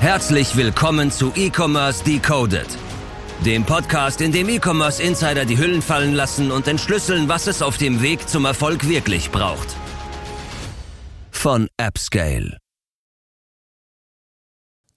[0.00, 2.66] Herzlich willkommen zu E-Commerce Decoded,
[3.44, 7.76] dem Podcast, in dem E-Commerce Insider die Hüllen fallen lassen und entschlüsseln, was es auf
[7.76, 9.68] dem Weg zum Erfolg wirklich braucht.
[11.30, 12.56] Von AppScale.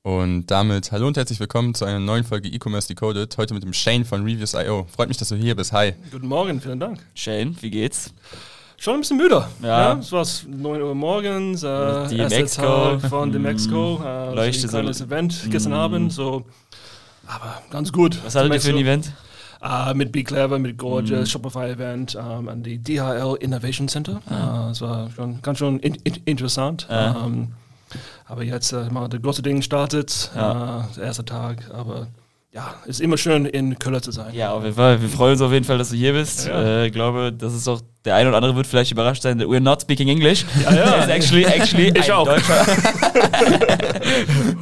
[0.03, 3.37] Und damit hallo und herzlich willkommen zu einer neuen Folge E-Commerce Decoded.
[3.37, 4.87] Heute mit dem Shane von Reviews.io.
[4.89, 5.73] Freut mich, dass du hier bist.
[5.73, 5.95] Hi.
[6.11, 7.05] Guten Morgen, vielen Dank.
[7.13, 8.13] Shane, wie geht's?
[8.83, 9.45] Schon ein bisschen müde.
[9.61, 9.93] Ja.
[9.93, 12.67] ja es war 9 Uhr morgens, äh, Die erster Mexico.
[12.99, 13.45] Tag von dem Mm.
[13.45, 14.01] Mexico.
[14.05, 15.75] Äh, Leuchte so so- ein Event gestern Mm.
[15.75, 16.43] Abend, so.
[17.25, 18.19] Aber ganz gut.
[18.25, 19.13] Was hattet ihr für ein Event?
[19.61, 21.31] Äh, mit Be Clever, mit Gorgeous, Mm.
[21.31, 24.21] Shopify Event ähm, an die DHL Innovation Center.
[24.29, 24.67] Ah.
[24.67, 26.85] Äh, es war schon, ganz schön in, in, interessant.
[26.89, 27.23] Ja.
[27.25, 27.53] Ähm,
[28.25, 30.81] aber jetzt äh, mal der große Ding startet, Ja.
[30.91, 31.71] äh, der erste Tag.
[31.73, 32.07] Aber
[32.51, 34.33] ja, ist immer schön in Köln zu sein.
[34.33, 35.01] Ja, auf jeden Fall.
[35.01, 36.47] Wir freuen uns auf jeden Fall, dass du hier bist.
[36.47, 36.61] Ja.
[36.61, 39.39] Äh, Ich glaube, das ist auch der eine oder andere wird vielleicht überrascht sein.
[39.39, 40.45] that We're not speaking English.
[40.63, 40.97] Ja, ja.
[40.99, 42.25] It's actually, actually Ich ein auch.
[42.25, 42.65] Deutscher.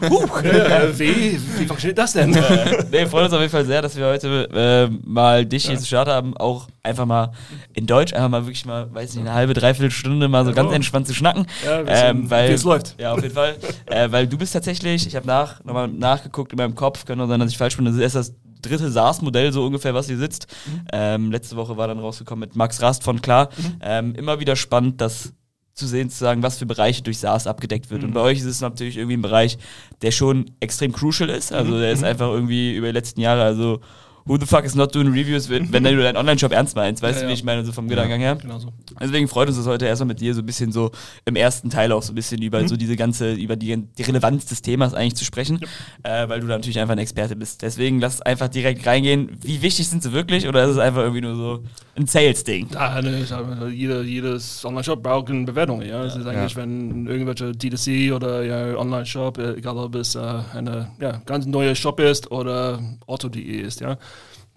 [0.09, 2.33] Huch, äh, wie, wie funktioniert das denn?
[2.35, 5.67] Äh, nee, wir freuen uns auf jeden Fall sehr, dass wir heute äh, mal dich
[5.67, 6.35] hier zu Start haben.
[6.37, 7.31] Auch einfach mal
[7.73, 10.55] in Deutsch, einfach mal wirklich mal, weiß nicht, eine halbe, dreiviertel Stunde mal so Ja.
[10.55, 11.45] ganz entspannt zu schnacken.
[11.65, 12.95] Ja, ähm, weil, wie es läuft.
[12.99, 13.55] Ja, auf jeden Fall.
[13.87, 17.27] äh, weil du bist tatsächlich, ich habe nach, nochmal nachgeguckt in meinem Kopf, kann nur
[17.27, 20.17] sein, dass ich falsch bin, das ist erst das dritte SaaS-Modell so ungefähr, was hier
[20.17, 20.47] sitzt.
[20.65, 20.81] Mhm.
[20.93, 23.49] Ähm, letzte Woche war dann rausgekommen mit Max Rast von Klar.
[23.81, 25.33] Ähm, immer wieder spannend, das
[25.73, 28.01] zu sehen, zu sagen, was für Bereiche durch SaaS abgedeckt wird.
[28.01, 28.09] Mhm.
[28.09, 29.57] Und bei euch ist es natürlich irgendwie ein Bereich,
[30.01, 31.53] der schon extrem crucial ist.
[31.53, 31.95] Also der Mhm.
[31.95, 33.79] ist einfach irgendwie über die letzten Jahre, also
[34.25, 37.17] who the fuck is not doing reviews, wenn, wenn du deinen Online-Shop ernst meinst, weißt
[37.17, 37.37] Ja, du, wie ja.
[37.37, 38.35] ich meine, so vom Gedankengang her.
[38.35, 38.69] Genau so.
[38.99, 40.91] Deswegen freut uns das heute erstmal mit dir so ein bisschen so
[41.25, 42.45] im ersten Teil auch so ein bisschen Mhm.
[42.45, 45.59] über so diese ganze, über die, die Relevanz des Themas eigentlich zu sprechen,
[46.03, 47.61] äh, weil du da natürlich einfach ein Experte bist.
[47.61, 49.37] Deswegen lass einfach direkt reingehen.
[49.41, 51.63] Wie wichtig sind sie wirklich oder ist es einfach irgendwie nur so
[51.95, 52.67] ein Sales-Ding?
[52.73, 53.25] Ja, ne,
[53.73, 55.81] jeder, jedes Online-Shop braucht eine Bewertung.
[55.81, 56.03] Ja?
[56.05, 60.19] Es ist eigentlich, wenn irgendwelche D2C oder ja, Online-Shop, egal ob es äh,
[60.53, 63.97] eine ja, ganz neue Shop ist oder Auto.de ist, ja,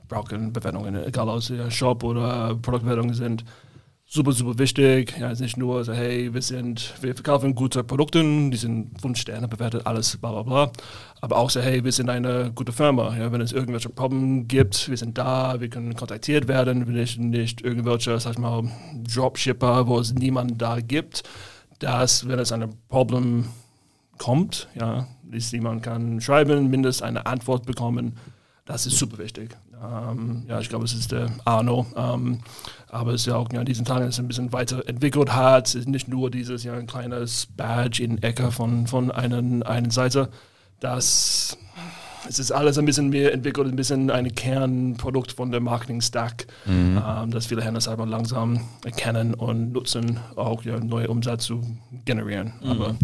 [0.09, 3.45] brauchen Bewertungen, egal ob es ja, Shop oder Produktbewertungen sind.
[4.07, 5.17] Super, super wichtig.
[5.19, 9.01] Ja, es ist nicht nur so, hey, wir sind, wir verkaufen gute Produkte, die sind
[9.01, 10.73] fünf Sterne bewertet, alles, bla, bla, bla.
[11.23, 13.17] Aber auch so, hey, wir sind eine gute Firma.
[13.17, 17.19] Ja, wenn es irgendwelche Probleme gibt, wir sind da, wir können kontaktiert werden, wir nicht,
[17.19, 18.71] nicht irgendwelche, sag ich mal,
[19.13, 21.23] Dropshipper, wo es niemanden da gibt.
[21.79, 23.47] Dass, wenn es ein Problem
[24.19, 28.17] kommt, ja, dass jemand kann schreiben, mindestens eine Antwort bekommen.
[28.67, 29.57] Das ist super wichtig.
[29.85, 31.87] Ähm, ja, ich glaube, es ist der Arno.
[31.97, 32.41] Ähm,
[32.89, 35.69] aber es ist ja auch ja, in diesen Tagen ist ein bisschen weiterentwickelt hat.
[35.69, 39.91] Es ist nicht nur dieses ja ein kleines Badge in Ecke von, von einer, einer
[39.91, 40.31] Seite.
[40.81, 41.59] Das
[42.29, 47.31] es ist alles ein bisschen mehr entwickelt, ein bisschen ein Kernprodukt von der Marketing-Stack, ähm,
[47.31, 51.61] dass viele Händler einfach langsam erkennen und nutzen, auch ja, neue Umsatz zu
[52.05, 52.55] generieren.
[52.65, 52.97] Aber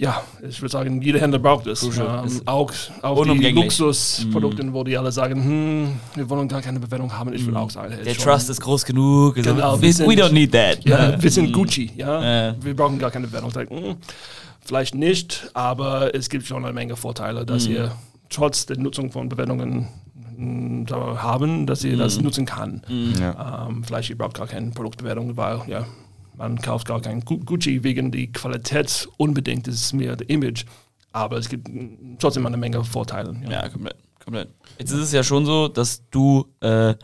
[0.00, 1.82] ja, ich würde sagen, jeder Händler braucht es.
[1.82, 2.72] Ähm, auch
[3.02, 3.50] auch die.
[3.50, 7.32] Luxusprodukte, wo die alle sagen, hm, wir wollen gar keine Bewertung haben.
[7.32, 9.36] Ich würde auch sagen, hey, Der schon- Trust ist groß genug.
[9.36, 10.84] Also, Genau, we, wir we sind- don't need that.
[10.84, 12.48] ja, wir sind Gucci, ja.
[12.48, 12.54] Ja.
[12.62, 13.50] Wir brauchen gar keine Bewertung.
[13.50, 13.96] Sag, hm,
[14.60, 17.90] vielleicht nicht, aber es gibt schon eine Menge Vorteile, dass ihr
[18.30, 19.88] trotz der Nutzung von Bewertungen
[20.36, 20.86] hm,
[21.20, 22.82] haben, dass ihr das nutzen kann.
[23.20, 23.66] Ja.
[23.68, 25.86] Ähm, vielleicht ihr braucht gar keine Produktbewertung, weil ja,
[26.38, 30.64] man kauft gar kein Gu- Gucci wegen die Qualität unbedingt, das ist mehr der Image.
[31.12, 33.34] Aber es gibt hm, trotzdem eine Menge Vorteile.
[33.44, 33.50] Ja.
[33.64, 34.48] Ja, komplett, komplett.
[34.78, 36.94] Jetzt ist es ja schon so, dass du äh,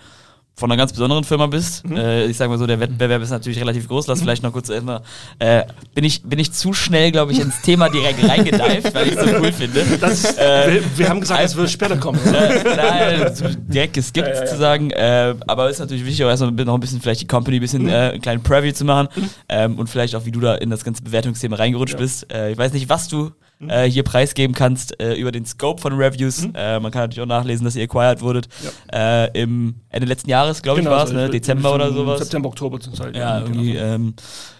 [0.56, 1.84] von einer ganz besonderen Firma bist.
[1.84, 1.97] Mhm.
[1.97, 4.06] Äh, ich sag mal so, der Wettbewerb ist natürlich relativ groß.
[4.06, 5.00] Lass vielleicht noch kurz erstmal.
[5.41, 9.16] Äh, bin, ich, bin ich zu schnell, glaube ich, ins Thema direkt reingedeift, weil ich
[9.16, 9.81] es so cool finde.
[9.81, 12.20] Ist, Äh, wir, wir haben gesagt, es wird später kommen.
[12.75, 13.31] Äh,
[13.69, 14.47] direkt geskippt Ja, ja, ja.
[14.47, 14.91] sozusagen.
[14.91, 17.88] Äh, aber ist natürlich wichtig, auch erstmal noch ein bisschen vielleicht die Company ein bisschen
[17.88, 19.09] äh, einen kleinen Preview zu machen.
[19.48, 22.32] Ähm, und vielleicht auch, wie du da in das ganze Bewertungsthema reingerutscht bist.
[22.32, 23.32] Äh, ich weiß nicht, was du
[23.69, 26.44] äh, hier preisgeben kannst äh, über den Scope von Reviews.
[26.54, 28.48] Äh, man kann natürlich auch nachlesen, dass ihr acquired wurdet.
[28.92, 31.26] äh, Im Ende letzten Jahres, glaube ich, Genau, war es, ne?
[31.26, 32.20] ich- Dezember oder sowas.
[32.20, 33.16] September, Oktober zur Zeit.
[33.16, 33.72] Ja, genau irgendwie.
[33.76, 33.84] so.
[33.84, 34.14] Ähm,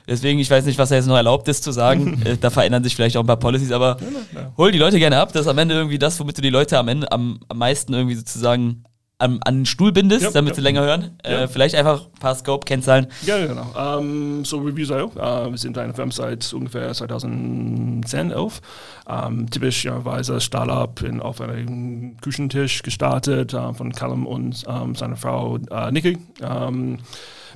[0.09, 2.23] deswegen, ich weiß nicht, was da jetzt noch erlaubt ist zu sagen.
[2.25, 3.97] äh, da verändern sich vielleicht auch ein paar Policies, aber
[4.35, 4.53] ja.
[4.57, 5.33] hol die Leute gerne ab.
[5.33, 7.93] Das ist am Ende irgendwie das, womit du die Leute am Ende am, am meisten
[7.95, 8.85] irgendwie sozusagen
[9.25, 10.55] am, an den Stuhl bindest, Ja, damit ja.
[10.57, 11.19] sie länger hören.
[11.23, 13.07] Äh, vielleicht einfach ein paar Scope-Kennzahlen.
[13.27, 13.67] Ja, genau.
[13.77, 15.11] Ähm, so Reviews.io.
[15.17, 18.61] Äh, wir sind eine Firma seit ungefähr 2010, 11.
[19.09, 25.59] Ähm, typischerweise Startup in, auf einem Küchentisch gestartet äh, von Callum und ähm, seiner Frau
[25.71, 26.19] äh, Nikki.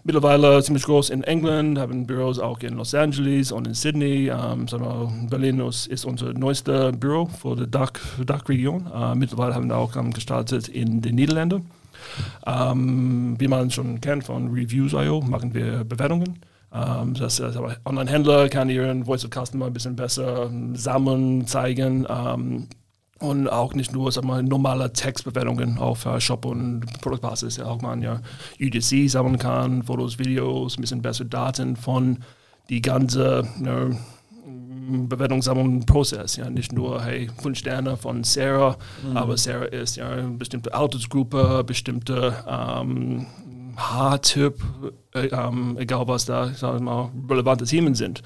[0.05, 4.31] Mittlerweile ziemlich groß in England, haben Büros auch in Los Angeles und in Sydney.
[4.31, 4.67] Ähm,
[5.29, 7.93] Berlin ist, unser neuester Büro für die Dach,
[8.25, 8.87] Dachregion.
[8.93, 11.71] Äh, mittlerweile haben wir auch ähm, gestartet in den Niederlanden.
[12.47, 16.39] Ähm, wie man schon kennt von Reviews.io, machen wir Bewertungen.
[16.73, 22.07] Ähm, das heißt, Online-Händler kann ihren Voice of Customer ein bisschen besser ähm, sammeln, zeigen.
[22.09, 22.69] Ähm,
[23.19, 27.83] und auch nicht nur sag mal, normale Textbewertungen auf äh, Shop- und Produktbasis, ja, auch
[27.83, 28.21] man ja
[28.61, 32.19] UDC sammeln kann, Fotos, Videos, ein bisschen bessere Daten von
[32.69, 33.97] die ganze you
[34.89, 36.37] Bewertungssammeln-Prozess.
[36.37, 38.77] Ja, nicht nur, hey, fünf Sterne von Sarah,
[39.07, 39.17] mhm.
[39.17, 43.27] aber Sarah ist ja eine bestimmte Altersgruppe, bestimmte ähm,
[43.77, 44.61] Haartyp,
[45.15, 48.23] äh, ähm, egal was da, sagen wir mal, relevante Themen sind.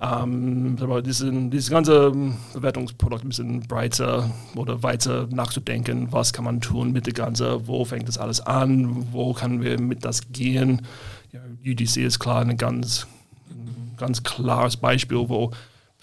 [0.00, 2.12] Ähm, aber diesen, dieses ganze
[2.54, 7.84] Bewertungsprodukt ein bisschen breiter oder weiter nachzudenken, was kann man tun mit dem Ganzen, wo
[7.84, 10.82] fängt das alles an, wo können wir mit das gehen.
[11.32, 13.08] Ja, UDC ist klar ein ganz,
[13.96, 15.50] ganz klares Beispiel, wo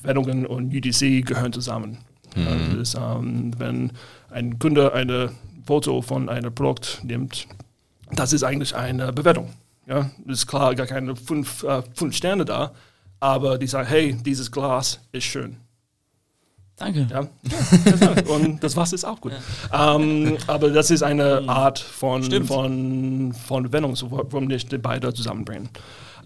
[0.01, 1.99] Bewertungen und UDC gehören zusammen.
[2.35, 2.47] Mhm.
[2.47, 3.91] Also ist, ähm, wenn
[4.29, 5.29] ein Kunde ein
[5.65, 7.47] Foto von einem Produkt nimmt,
[8.11, 9.53] das ist eigentlich eine Bewertung.
[9.87, 12.73] Ja, ist klar, gar keine fünf, äh, fünf Sterne da,
[13.19, 15.57] aber die sagen, hey, dieses Glas ist schön.
[16.77, 17.07] Danke.
[17.09, 17.21] Ja,
[18.35, 19.31] und das Wasser ist auch gut.
[19.71, 19.95] Ja.
[19.95, 21.49] Ähm, aber das ist eine hm.
[21.49, 25.69] Art von, von, von Bewertung, warum nicht die beide zusammenbringen.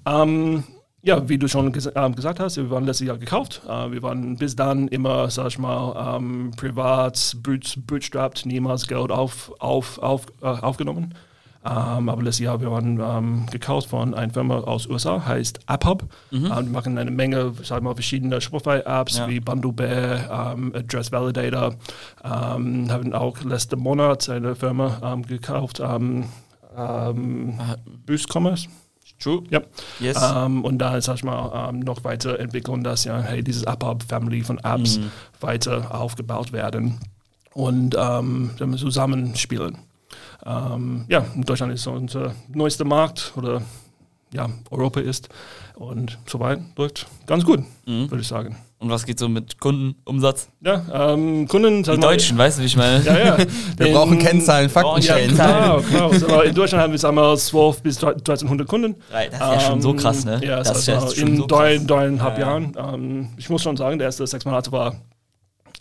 [0.08, 0.64] Ähm,
[1.02, 3.62] ja, wie du schon ges äh, gesagt hast, wir waren letztes Jahr gekauft.
[3.68, 9.54] Äh, wir waren bis dann immer, sag ich mal, ähm, privat, bootstrapped, niemals Geld auf,
[9.60, 11.14] auf, auf, äh, aufgenommen.
[11.66, 16.06] Ähm, aber letztes Jahr wir waren ähm, gekauft von einer Firma aus USA, heißt AppHub.
[16.32, 16.46] Mhm.
[16.46, 19.28] Ähm, die machen eine Menge, sag mal, verschiedene Shopify-Apps ja.
[19.28, 21.76] wie Bundle Bear, ähm, Address Validator.
[22.24, 26.30] Ähm, haben auch letzten Monat eine Firma ähm, gekauft, ähm,
[28.06, 28.70] Boost Commerce.
[29.20, 29.44] True.
[29.50, 29.62] Ja.
[30.00, 30.18] Yes.
[30.18, 34.44] Um, und da, sag ich mal, um, noch weiter entwickeln, dass ja, hey, dieses AppHub-Family
[34.44, 35.12] von Apps mhm.
[35.42, 37.00] weiter aufgebaut werden
[37.54, 39.78] und um, zusammenspielen.
[40.46, 43.62] Ähm, ja, Deutschland ist unser neuester Markt oder
[44.32, 45.30] ja, Europa ist.
[45.76, 48.10] Und soweit läuft ganz gut, mhm.
[48.12, 48.58] würde ich sagen.
[48.82, 50.48] Und was geht so mit Kundenumsatz?
[50.62, 51.84] Ja, ähm, Kunden.
[51.84, 53.04] Die Deutschen, weißt du, wie ich meine?
[53.04, 53.38] Ja, ja.
[53.78, 55.02] Wir in, brauchen Kennzahlen, Fakten.
[55.02, 56.12] Ja, klar, klar.
[56.30, 58.96] Aber in Deutschland haben wir einmal 12 bis 1300 Kunden.
[59.12, 60.40] Das ist ja ähm, schon so krass, ne?
[60.42, 62.78] Ja, das, das ist ja schon in so dreieinhalb ja, Jahren.
[62.78, 64.96] Ähm, ich muss schon sagen, der erste sechs Monate war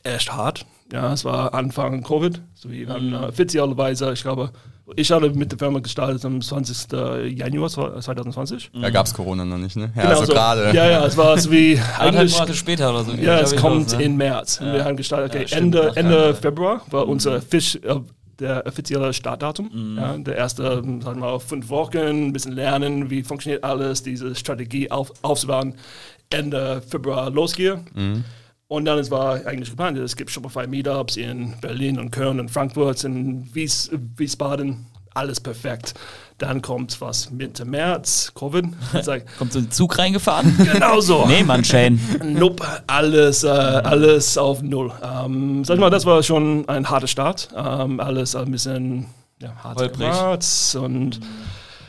[0.03, 0.67] echt hart.
[0.93, 2.41] Ja, es war Anfang Covid.
[2.55, 4.51] So wie wir haben offiziellerweise, ich glaube,
[4.97, 6.93] ich habe mit der Firma gestartet am 20.
[7.37, 8.71] Januar 2020.
[8.81, 9.93] Da gab es Corona noch nicht, ne?
[9.95, 10.73] Ja, genau, also gerade.
[10.75, 11.79] Ja, ja, es war so wie.
[11.99, 13.13] Eineinhalb Monate später oder so.
[13.13, 14.03] Ja, es kommt ne?
[14.03, 14.61] in März.
[14.63, 14.73] Ja.
[14.73, 17.13] Wir haben gestartet, okay, ja, Ende, Ende Februar war mhm.
[17.13, 18.01] unser Fisch, äh,
[18.39, 19.71] der offizielle Startdatum.
[19.73, 19.99] Mhm.
[19.99, 24.35] Ja, der erste, sagen wir mal, fünf Wochen, ein bisschen lernen, wie funktioniert alles, diese
[24.35, 25.75] Strategie auf, aufzubauen.
[26.31, 27.85] Ende Februar losgehe.
[27.95, 28.25] Mhm.
[28.69, 32.51] Und dann es war eigentlich geplant, es gibt Shopify Meetups in Berlin und Köln und
[32.51, 34.85] Frankfurt und Wies, Wiesbaden,
[35.15, 35.95] alles perfekt.
[36.37, 38.67] Dann kommt was Mitte März, Covid.
[39.39, 40.55] kommt so ein Zug reingefahren?
[40.73, 41.27] Genau so.
[41.27, 41.99] nee, Mann, Shane.
[42.23, 44.93] Nope, alles, äh, alles auf Null.
[45.03, 47.49] Ähm, sag ich mal, das war schon ein harter Start.
[47.57, 49.07] Ähm, alles ein bisschen
[49.41, 51.21] ja, hart und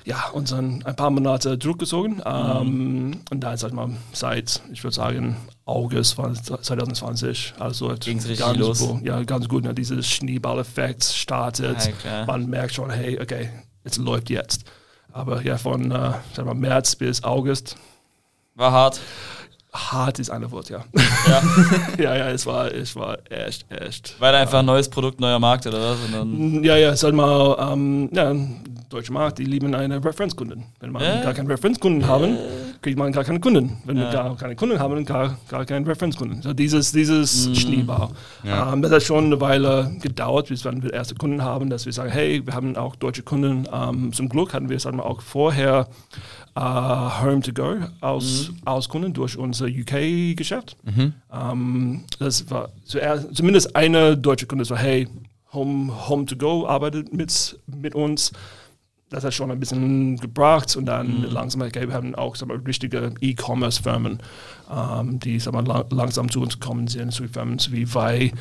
[0.05, 2.21] ja, uns ein, ein paar Monate zurückgezogen.
[2.25, 3.19] Ähm, mhm.
[3.29, 8.57] Und da ist halt mal seit, ich würde sagen, August 2020, also Ging's richtig ganz,
[8.57, 8.79] los.
[8.79, 9.63] Gut, ja, ganz gut.
[9.63, 9.73] Ne?
[9.73, 11.93] Dieses Schneeballeffekt startet.
[12.03, 13.49] Ja, Man merkt schon, hey, okay,
[13.83, 14.63] es läuft jetzt.
[15.11, 17.75] Aber ja, von äh, sagen wir, März bis August.
[18.55, 18.99] War hart.
[19.71, 20.83] Hart ist eine Wort, ja.
[21.27, 21.43] Ja,
[21.99, 24.15] ja, ja, es war, es war echt, echt.
[24.19, 25.97] Weil einfach ein neues Produkt, neuer Markt oder was?
[26.63, 28.35] ja, ja, sag mal, ähm, ja,
[28.89, 30.65] deutsche Markt, die lieben eine Referenzkunden.
[30.79, 31.21] Wenn man äh?
[31.23, 32.37] gar keinen Referenzkunden haben,
[32.81, 33.77] kriegt man gar keine Kunden.
[33.85, 34.03] Wenn ja.
[34.03, 36.41] wir gar keine Kunden haben, gar, gar keinen Referenzkunden.
[36.41, 37.55] So dieses, dieses mm.
[37.55, 38.09] Schneeball.
[38.43, 38.73] Ja.
[38.73, 42.09] Ähm, das hat schon eine Weile gedauert, bis wir erste Kunden haben, dass wir sagen,
[42.09, 43.67] hey, wir haben auch deutsche Kunden.
[43.71, 45.87] Ähm, zum Glück hatten wir wir, auch vorher
[46.57, 48.67] uh, Home to Go aus, mhm.
[48.67, 50.77] aus Kunden durch unser UK-Geschäft.
[50.83, 51.13] Mhm.
[51.29, 55.07] Um, das war zuerst, zumindest eine deutsche Kunde so, hey,
[55.53, 58.31] Home, Home to Go arbeitet mit, mit uns
[59.09, 61.23] das hat schon ein bisschen gebracht und dann mhm.
[61.25, 64.19] langsam, wir haben auch wir, richtige E-Commerce-Firmen,
[64.71, 68.31] ähm, die sagen wir, langsam zu uns kommen sind, so Firmen wie Vi,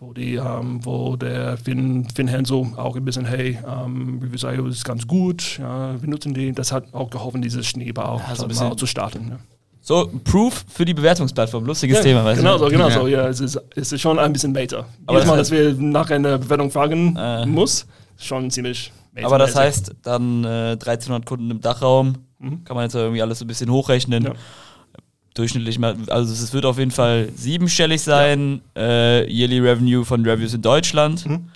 [0.00, 4.84] wo, die, ähm, wo der Finn, Finn Hensel auch ein bisschen, hey, ähm, Review ist
[4.84, 8.76] ganz gut, ja, wir nutzen die, das hat auch geholfen, dieses Schneeball ja, so mal
[8.76, 9.28] zu starten.
[9.30, 9.38] Ja.
[9.80, 11.64] So, Proof für die Bewertungsplattform.
[11.64, 12.64] Lustiges ja, Thema, weißt genau du?
[12.64, 12.94] So, genau ja.
[12.94, 13.26] so, ja.
[13.28, 14.84] Es ist, es ist schon ein bisschen Meta.
[15.06, 17.46] Aber Jedes Mal, dass wir nach einer Bewertung fragen äh.
[17.46, 17.86] muss,
[18.18, 18.92] schon ziemlich
[19.24, 22.64] aber das heißt, dann äh, 1300 Kunden im Dachraum, mhm.
[22.64, 24.24] kann man jetzt irgendwie alles so ein bisschen hochrechnen.
[24.24, 24.32] Ja.
[25.34, 28.82] Durchschnittlich mal, also es wird auf jeden Fall siebenstellig sein, ja.
[28.82, 31.26] äh, Yearly Revenue von Reviews in Deutschland.
[31.26, 31.50] Mhm.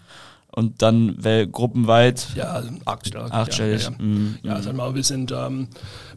[0.54, 1.16] und dann
[1.50, 2.28] gruppenweit.
[2.34, 3.32] Ja, achtstellig.
[3.32, 3.84] Achtstellig.
[3.84, 4.04] Ja, ja, ja.
[4.04, 4.38] Mhm.
[4.42, 5.68] ja sag mal, wir sind, ähm,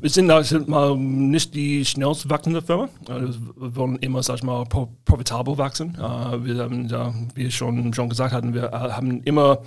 [0.02, 2.90] wir sind, sind mal nicht die schnellst wachsende Firma.
[3.08, 3.22] Äh,
[3.56, 5.96] Wir wollen immer, sag ich mal, pro profitabel wachsen.
[5.96, 9.60] Äh, Wir haben, ja, wie ich schon, schon gesagt hatten, wir äh, haben immer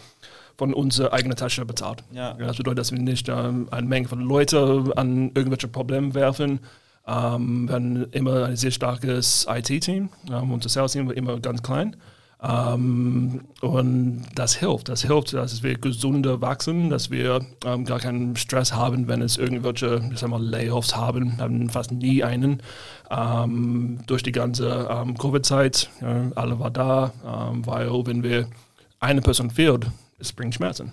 [0.58, 2.02] von unserer eigenen Tasche bezahlt.
[2.12, 2.34] Ja.
[2.34, 6.60] Das bedeutet, dass wir nicht ähm, eine Menge von Leuten an irgendwelche Probleme werfen.
[7.06, 10.10] Ähm, wir haben immer ein sehr starkes IT-Team.
[10.30, 11.96] Ähm, unser Sales-Team war immer ganz klein.
[12.42, 14.88] Ähm, und das hilft.
[14.88, 19.36] Das hilft, dass wir gesunder wachsen, dass wir ähm, gar keinen Stress haben, wenn es
[19.36, 21.36] irgendwelche ich sag mal, Layoffs haben.
[21.36, 22.62] Wir haben fast nie einen.
[23.10, 28.48] Ähm, durch die ganze ähm, Covid-Zeit, ja, alle war da, ähm, weil wenn wir
[29.00, 29.86] eine Person fehlt,
[30.18, 30.90] es bringt Schmerzen.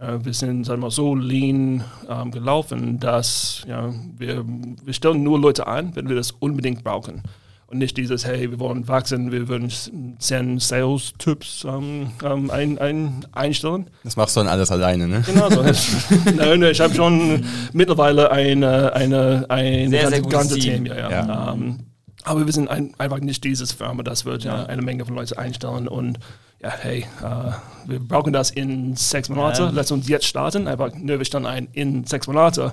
[0.00, 5.22] Ja, wir sind sagen wir, mal, so lean ähm, gelaufen, dass ja, wir, wir stellen
[5.22, 7.22] nur Leute ein, wenn wir das unbedingt brauchen.
[7.66, 9.72] Und nicht dieses, hey, wir wollen wachsen, wir würden
[10.18, 13.88] zehn Sales-Typs ähm, ähm, ein, ein, einstellen.
[14.02, 15.24] Das machst du dann alles alleine, ne?
[15.26, 15.62] Genau so.
[16.36, 20.84] Nein, ich habe schon mittlerweile eine, eine, ein Sehr, sehr ganze, gutes ganze Team.
[20.84, 20.86] Team.
[20.86, 21.10] Ja, ja.
[21.10, 21.52] Ja.
[21.52, 21.78] Ähm,
[22.24, 24.62] aber wir sind ein, einfach nicht dieses Firma, das wird ja.
[24.62, 24.66] Ja.
[24.66, 26.18] eine Menge von Leuten einstellen und
[26.64, 31.22] ja, hey, äh, wir brauchen das in sechs Monaten, lass uns jetzt starten, einfach wir
[31.24, 32.72] stellen ein in sechs Monate,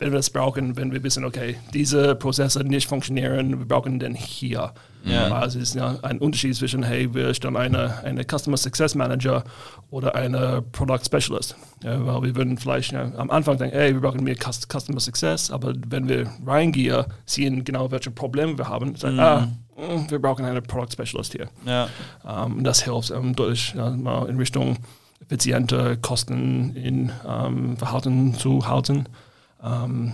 [0.00, 4.14] wenn wir das brauchen, wenn wir wissen, okay, diese Prozesse nicht funktionieren, wir brauchen den
[4.14, 4.72] hier.
[5.04, 5.28] Ja.
[5.32, 9.42] Also es ist ja ein Unterschied zwischen, hey, wir stellen eine, eine Customer Success Manager
[9.90, 11.56] oder eine Product Specialist.
[11.82, 15.00] Ja, weil wir würden vielleicht ja, am Anfang denken, hey, wir brauchen mehr Cus- Customer
[15.00, 19.58] Success, aber wenn wir reingehen, sehen genau, welche Probleme wir haben, sagen, ah, mm,
[20.08, 21.48] wir brauchen einen Product Specialist hier.
[21.66, 21.88] Ja.
[22.26, 24.76] Ähm, und das hilft ähm, deutlich ja, mal in Richtung
[25.24, 29.06] effiziente Kosten in ähm, Verhalten zu halten.
[29.62, 30.12] Ähm,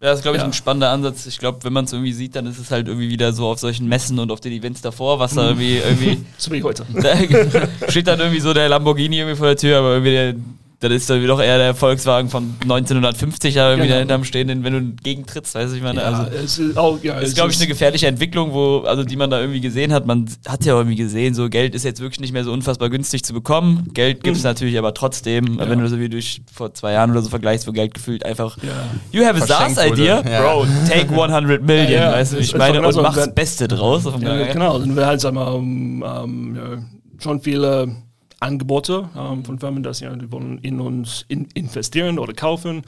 [0.00, 0.48] Ja, das ist, glaube ich, Ja.
[0.48, 1.26] ein spannender Ansatz.
[1.26, 3.60] Ich glaube, wenn man es irgendwie sieht, dann ist es halt irgendwie wieder so auf
[3.60, 6.84] solchen Messen und auf den Events davor, was da irgendwie, irgendwie so wie heute.
[6.92, 7.16] da
[7.88, 10.34] steht dann irgendwie so der Lamborghini irgendwie vor der Tür, aber irgendwie der,
[10.82, 13.94] dann ist da doch eher der Volkswagen von 1950 da irgendwie Genau.
[13.96, 17.18] dahinterm stehen, wenn du gegentrittst, weißt du, ich meine, Ja, also es ist, auch, ja,
[17.20, 20.06] ist, glaube ich, eine gefährliche Entwicklung, wo, also die man da irgendwie gesehen hat.
[20.06, 23.22] Man hat ja irgendwie gesehen, so Geld ist jetzt wirklich nicht mehr so unfassbar günstig
[23.24, 23.88] zu bekommen.
[23.94, 27.22] Geld gibt es natürlich aber trotzdem, wenn du so wie durch vor zwei Jahren oder
[27.22, 28.70] so vergleichst, wo Geld gefühlt einfach Ja.
[29.12, 30.22] You have a SaaS idea.
[30.28, 30.42] Ja.
[30.42, 33.68] bro, take 100 Million, Ja, ja, weißt du, ich meine, und genauso, mach das Beste
[33.68, 34.06] draus.
[34.06, 34.52] Auf dem Ja, Gang.
[34.52, 34.76] genau.
[34.76, 37.94] Und wir halt sagen wir, ähm, ähm, ja, schon viele
[38.42, 42.82] Angebote ähm, von Firmen, dass ja, die wollen in uns in investieren oder kaufen.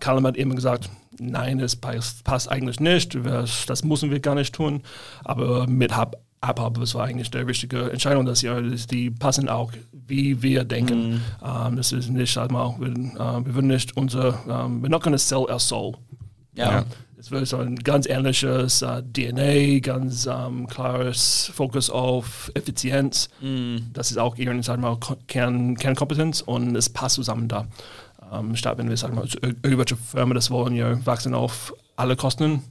[0.00, 4.34] Callum hat immer gesagt, nein, das passt, passt eigentlich nicht, das, das müssen wir gar
[4.34, 4.82] nicht tun.
[5.24, 9.48] Aber mit Hub, Abhab, das war eigentlich die richtige Entscheidung, dass ja, dass die passen
[9.48, 11.22] auch, wie wir denken.
[11.44, 15.02] Ähm, das ist nicht, sag mal, wir, äh, wir würden nicht unser, ähm, we're not
[15.02, 15.94] going to sell our soul.
[16.54, 16.84] Ja.
[17.20, 23.28] Es wird so ein ganz ähnliches äh, DNA, ganz ähm, klares Fokus auf Effizienz.
[23.92, 27.66] Das ist auch ihren sagen wir mal, Kern, Kernkompetenz und es passt zusammen da.
[28.32, 32.14] Ähm, statt wenn wir sagen wir, mal, irgendwelche Firmen das wollen, ja, wachsen auf alle
[32.14, 32.62] Kosten.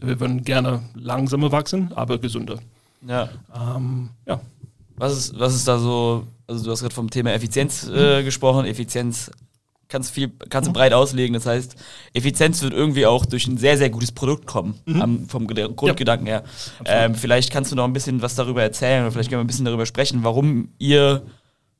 [0.00, 2.58] Wir würden gerne langsamer wachsen, aber gesünder.
[3.06, 3.28] ja.
[3.54, 4.40] Ähm, ja.
[4.96, 8.66] Was ist, was ist da so, also du hast gerade vom Thema Effizienz äh, gesprochen,
[8.66, 9.30] Effizienz
[9.90, 11.76] kannst viel, kannst du breit auslegen, das heißt,
[12.14, 16.26] Effizienz wird irgendwie auch durch ein sehr, sehr gutes Produkt kommen, am, vom Ged- Grundgedanken
[16.26, 16.42] her.
[16.86, 19.48] Ähm, vielleicht kannst du noch ein bisschen was darüber erzählen oder vielleicht können wir ein
[19.48, 21.22] bisschen darüber sprechen, warum ihr,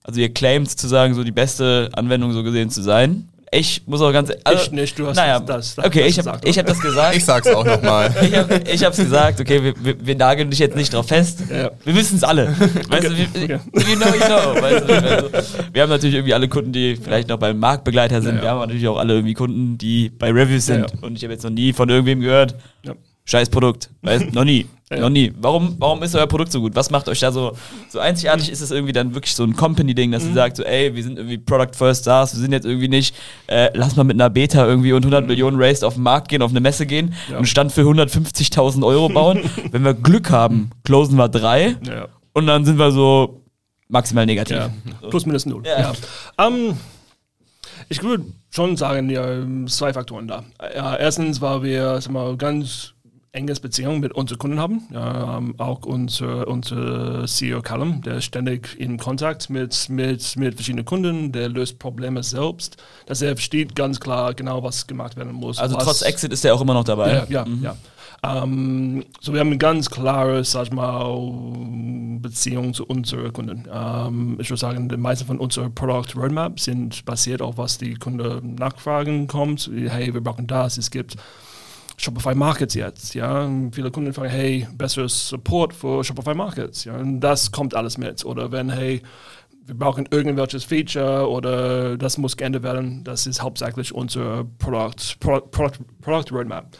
[0.04, 3.29] also ihr claimt zu sagen, so die beste Anwendung so gesehen zu sein.
[3.52, 6.18] Ich muss auch ganz also, Ich nicht, du hast naja, das- das- okay, das ich
[6.18, 7.16] habe gesagt, ich hab das gesagt.
[7.16, 8.14] Ich sag's auch nochmal.
[8.22, 11.40] Ich, hab, ich hab's gesagt, okay, wir, wir, wir nageln dich jetzt nicht drauf fest.
[11.50, 11.70] Ja.
[11.84, 12.48] Wir wissen es alle.
[12.88, 13.58] Weißt du, wir, okay.
[13.74, 14.62] you know, you know.
[14.62, 15.30] Weißt du, also,
[15.72, 18.36] wir haben natürlich irgendwie alle Kunden, die vielleicht noch beim Marktbegleiter sind.
[18.36, 18.42] Ja, ja.
[18.42, 20.82] Wir haben natürlich auch alle irgendwie Kunden, die bei Reviews sind.
[20.82, 21.02] Ja, ja.
[21.06, 22.54] Und ich habe jetzt noch nie von irgendwem gehört,
[22.84, 22.92] Ja.
[23.24, 23.90] scheiß Produkt.
[24.02, 24.66] Weißt, noch nie.
[24.92, 24.98] Ja.
[25.02, 25.32] Noch nie.
[25.40, 26.74] Warum, warum ist euer Produkt so gut?
[26.74, 27.52] Was macht euch da so,
[27.88, 28.50] so einzigartig?
[28.50, 30.12] Ist es irgendwie dann wirklich so ein Company-Ding, Mhm.
[30.12, 32.88] dass ihr sagt, so, ey, wir sind irgendwie Product First Stars, wir sind jetzt irgendwie
[32.88, 33.14] nicht,
[33.46, 36.42] äh, lass mal mit einer Beta irgendwie und 100 Millionen raised auf den Markt gehen,
[36.42, 37.32] auf eine Messe gehen Mhm.
[37.32, 37.38] Ja.
[37.38, 39.38] und Stand für 150.000 Euro bauen.
[39.70, 42.08] Wenn wir Glück haben, closen wir drei Ja.
[42.32, 43.44] und dann sind wir so
[43.88, 44.58] maximal negativ.
[45.08, 45.62] Plus minus null.
[45.66, 45.92] Ja.
[46.36, 46.76] Ähm,
[47.88, 49.24] ich würde schon sagen, ja,
[49.66, 50.42] zwei Faktoren da.
[50.98, 52.92] Erstens, weil wir sag mal, ganz
[53.32, 54.88] enges Beziehung mit unseren Kunden haben.
[54.92, 60.84] Ähm, auch unser, unser CEO Callum, der ist ständig in Kontakt mit, mit, mit verschiedenen
[60.84, 62.76] Kunden, der löst Probleme selbst.
[63.06, 65.58] Dass er versteht ganz klar genau, was gemacht werden muss.
[65.58, 67.12] Also was, trotz Exit ist der auch immer noch dabei.
[67.12, 67.76] ja, ja, ja.
[68.22, 73.66] Ähm, so, wir haben eine ganz klare, sag ich mal, Beziehung zu unseren Kunden.
[73.72, 77.94] Ähm, ich würde sagen, die meisten von unseren Product Roadmap sind basiert auf, was die
[77.94, 79.70] Kunden nachfragen kommt.
[79.72, 80.76] Hey, wir brauchen das.
[80.76, 81.16] Es gibt
[82.00, 83.14] Shopify Markets jetzt.
[83.14, 86.84] Ja, viele Kunden fragen, hey, besseres Support für Shopify Markets.
[86.84, 88.24] Ja, und das kommt alles mit.
[88.24, 89.02] Oder wenn, hey,
[89.66, 93.04] wir brauchen irgendwelches Feature oder das muss geändert werden.
[93.04, 96.76] Das ist hauptsächlich unser Product, Product, Product Roadmap.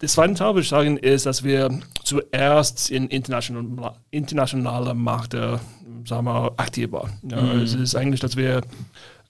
[0.00, 1.70] Der zweite Teil, würde ich sagen, ist, dass wir
[2.02, 5.60] zuerst in internationalen internationale Märkte
[6.04, 7.18] sagen wir, aktiv waren.
[7.30, 7.60] Ja, mhm.
[7.62, 8.62] Es ist eigentlich, dass wir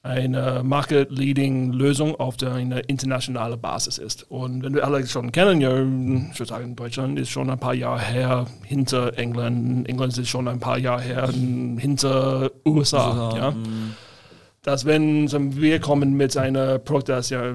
[0.06, 4.30] eine Market-Leading-Lösung auf der, eine internationale Basis ist.
[4.30, 7.74] Und wenn wir alle schon kennen, ja, ich würde sagen, Deutschland ist schon ein paar
[7.74, 13.36] Jahre her hinter England, England ist schon ein paar Jahre her hinter USA.
[13.36, 13.50] Ja.
[13.50, 13.94] Mhm.
[14.62, 17.52] Dass wenn wir kommen mit einem Produkt, das ja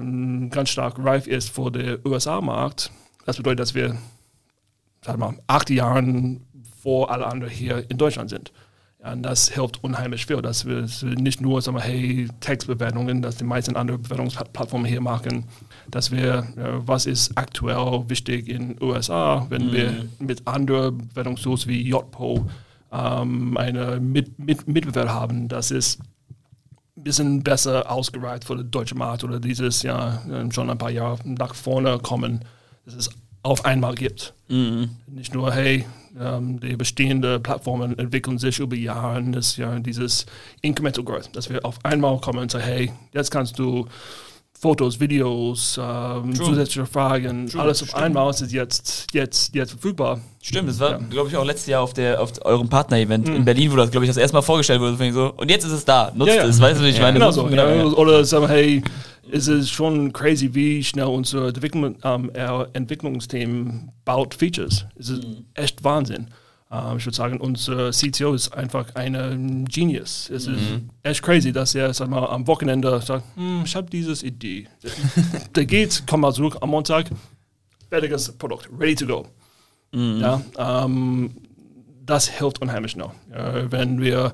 [0.50, 2.90] ganz stark reif ist für den USA-Markt,
[3.26, 3.96] das bedeutet, dass wir,
[5.04, 6.38] sag mal, acht Jahre
[6.82, 8.52] vor alle anderen hier in Deutschland sind.
[9.04, 13.44] Und das hilft unheimlich viel, dass wir nicht nur sagen wir, hey, Textbewertungen, dass die
[13.44, 15.44] meisten anderen Bewertungsplattformen hier machen,
[15.90, 16.46] dass wir,
[16.86, 19.72] was ist aktuell wichtig in den USA, wenn mhm.
[19.72, 22.46] wir mit anderen Bewertungstools wie JPO
[22.92, 25.98] ähm, eine mit, mit, Mitbewerb haben, das ist
[26.96, 31.18] ein bisschen besser ausgereift für den deutschen Markt oder dieses Jahr schon ein paar Jahre
[31.24, 32.44] nach vorne kommen,
[32.84, 33.10] dass es
[33.42, 34.34] auf einmal gibt.
[34.48, 34.90] Mhm.
[35.08, 35.86] Nicht nur, hey,
[36.18, 39.22] ähm, die bestehenden Plattformen entwickeln sich über Jahre.
[39.30, 40.26] Das ist ja dieses
[40.60, 43.86] Incremental Growth, dass wir auf einmal kommen und sagen, hey, jetzt kannst du
[44.62, 47.62] Fotos, Videos, ähm, zusätzliche Fragen, True.
[47.62, 48.04] alles auf Stimmt.
[48.04, 50.20] einmal ist jetzt, jetzt, jetzt verfügbar.
[50.40, 50.98] Stimmt, das war, ja.
[51.10, 53.34] glaube ich, auch letztes Jahr auf, der, auf eurem Partner-Event mhm.
[53.34, 55.12] in Berlin, wo das, glaube ich, das erste Mal vorgestellt wurde.
[55.12, 56.48] So, und jetzt ist es da, nutzt ja, ja.
[56.48, 57.14] es, weißt du, wie ich meine?
[57.14, 57.92] Genau so, genau.
[57.94, 58.84] Oder sagen, hey,
[59.32, 62.30] es ist schon crazy, wie schnell unser Entwicklung, ähm,
[62.72, 64.86] Entwicklungsteam baut Features.
[64.94, 65.44] Es ist mhm.
[65.54, 66.28] echt Wahnsinn.
[66.72, 70.30] Ähm, ich würde sagen, unser CTO ist einfach ein Genius.
[70.30, 70.54] Es mhm.
[70.54, 70.62] ist
[71.02, 74.68] echt crazy, dass er sag mal, am Wochenende sagt, hm, ich habe diese Idee.
[75.54, 77.10] Der geht, kommt mal zurück am Montag,
[77.90, 79.26] fertiges Produkt, ready to go.
[79.92, 80.20] Mhm.
[80.20, 81.30] Ja, ähm,
[82.04, 83.12] das hilft unheimlich noch.
[83.30, 84.32] Äh, wenn wir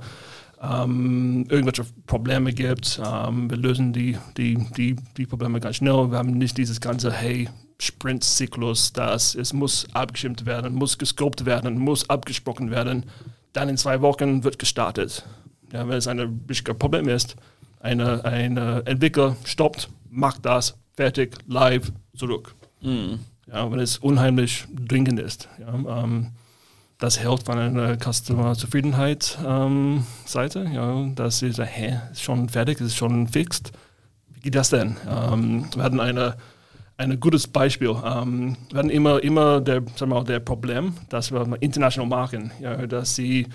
[0.63, 3.01] ähm, irgendwelche Probleme gibt.
[3.05, 6.11] Ähm, wir lösen die, die, die, die Probleme ganz schnell.
[6.11, 7.49] Wir haben nicht dieses ganze, hey,
[7.81, 13.07] Sprint-Zyklus, das es muss abgestimmt werden, muss gescoped werden, muss abgesprochen werden.
[13.53, 15.25] Dann in zwei Wochen wird gestartet.
[15.73, 16.47] Ja, wenn es ein
[16.79, 17.37] Problem ist,
[17.81, 22.55] eine, eine Entwickler stoppt, macht das, fertig, live, zurück.
[22.81, 23.21] Mhm.
[23.47, 25.49] Ja, wenn es unheimlich dringend ist.
[25.59, 26.33] Ja, ähm,
[26.99, 30.61] das hilft von einer Customer-Zufriedenheit-Seite.
[30.61, 33.71] Ähm, ja, dass sie sagen, hä, ist schon fertig, ist schon fixt.
[34.29, 34.97] Wie geht das denn?
[35.09, 36.37] Ähm, wir hatten eine,
[36.99, 37.97] ein gutes Beispiel.
[38.05, 42.51] Ähm, wir hatten immer, immer der, sagen wir mal, der Problem, dass wir international machen,
[42.61, 43.47] ja, dass sie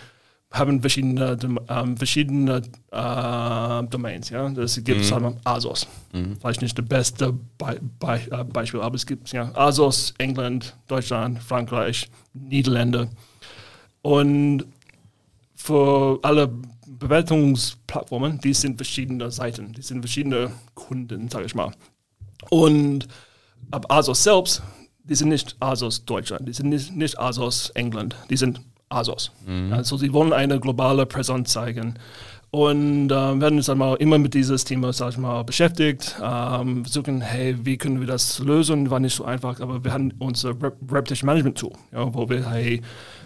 [0.51, 4.29] haben verschiedene, ähm, verschiedene äh, Domains.
[4.29, 4.47] Ja?
[4.49, 5.03] Das gibt mhm.
[5.03, 5.87] sagen wir, ASOS.
[6.13, 6.37] Mhm.
[6.39, 11.41] Vielleicht nicht das beste Be Be äh, Beispiel, aber es gibt ja, ASOS, England, Deutschland,
[11.41, 13.09] Frankreich, Niederlande.
[14.03, 14.65] Und
[15.55, 16.51] für alle
[16.85, 21.71] Bewertungsplattformen, die sind verschiedene Seiten, die sind verschiedene Kunden, sage ich mal.
[22.49, 23.07] Und
[23.71, 24.61] ab ASOS selbst,
[25.03, 29.31] die sind nicht ASOS Deutschland, die sind nicht, nicht ASOS England, die sind ASOS.
[29.45, 29.73] Mhm.
[29.73, 31.95] Also sie wollen eine globale Präsenz zeigen.
[32.51, 37.19] Und äh, werden uns einmal immer mit dieses Thema, sag ich mal, beschäftigt, ähm, versuchen,
[37.19, 38.91] hey, wie können wir das lösen?
[38.91, 42.83] War nicht so einfach, aber wir haben unser Reputation Management Tool, ja, wo wir hey,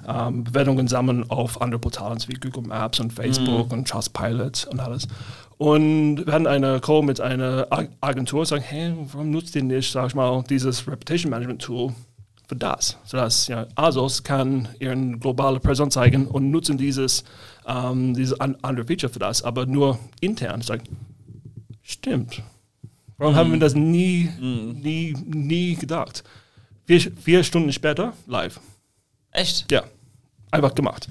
[0.07, 3.79] ähm, Bewertungen sammeln auf andere Portalen wie Google Maps und Facebook mhm.
[3.79, 5.09] und Trustpilot und alles.
[5.57, 7.67] Und wir hatten eine Call mit einer
[8.01, 11.93] Agentur, sagen, hey, warum nutzt ihr nicht, sag ich mal, dieses Reputation Management Tool
[12.47, 12.97] für das?
[13.05, 17.23] Sodass ja, ASOS kann ihren globale Präsenz zeigen und nutzen dieses,
[17.65, 20.61] ähm, dieses andere Feature für das, aber nur intern.
[20.61, 20.81] Sag,
[21.81, 22.43] stimmt.
[23.17, 23.37] Warum mhm.
[23.37, 24.79] haben wir das nie, mhm.
[24.81, 26.23] nie, nie gedacht?
[26.85, 28.59] Vier, vier Stunden später live.
[29.31, 29.71] Echt?
[29.71, 29.83] Ja
[30.51, 31.07] einfach gemacht.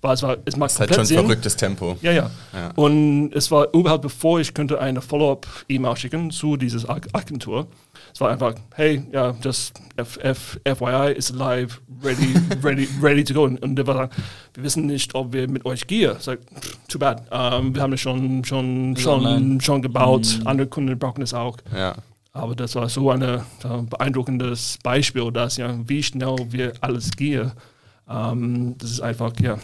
[0.00, 1.18] Weil es war, es macht das ist halt schon Sinn.
[1.18, 1.96] verrücktes Tempo.
[2.02, 6.88] Ja, ja, ja, Und es war überhaupt bevor ich könnte eine Follow-up-E-Mail schicken zu dieser
[6.88, 7.66] Agentur.
[8.14, 13.34] Es war einfach, hey, ja, das F F FYI ist live, ready, ready, ready to
[13.34, 13.44] go.
[13.44, 14.08] Und der war
[14.54, 16.14] wir wissen nicht, ob wir mit euch gehen.
[16.16, 16.40] Ich sag,
[16.88, 17.22] too bad.
[17.30, 20.38] Ähm, wir haben es schon, schon, schon, schon gebaut.
[20.40, 20.46] Mhm.
[20.46, 21.56] Andere Kunden brauchen es auch.
[21.74, 21.94] Ja.
[22.32, 23.40] Aber das war so ein
[23.88, 27.52] beeindruckendes Beispiel, dass ja, wie schnell wir alles gehen.
[28.08, 29.58] Ähm, das ist einfach, ja,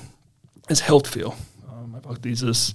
[0.66, 1.27] es hilft viel.
[1.27, 2.74] Ähm, einfach dieses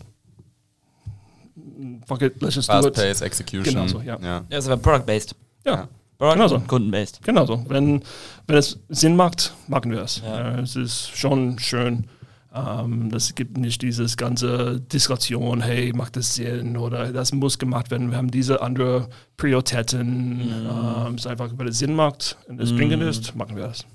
[2.06, 2.96] fuck it, let's just Fast do it.
[2.96, 3.64] Pace, Execution.
[3.64, 4.18] Genau so, ja.
[4.22, 5.36] Ja, ja war Product-based.
[5.66, 5.74] Ja.
[5.74, 5.88] ja.
[6.18, 6.60] Product genau so.
[6.60, 7.22] Kunden-based.
[7.24, 7.64] Genau so.
[7.68, 8.02] Wenn,
[8.48, 10.22] wenn es Sinn macht, machen wir es.
[10.24, 10.56] Ja.
[10.56, 12.08] Äh, es ist schon schön.
[12.54, 17.92] Ähm, das gibt nicht dieses ganze Diskussion, hey, macht das Sinn oder das muss gemacht
[17.92, 18.10] werden.
[18.10, 20.38] Wir haben diese andere Prioritäten.
[20.38, 20.70] Mhm.
[20.70, 22.78] Ähm, es ist einfach, wenn es Sinn macht und es mhm.
[22.78, 23.86] dringend ist, machen wir es.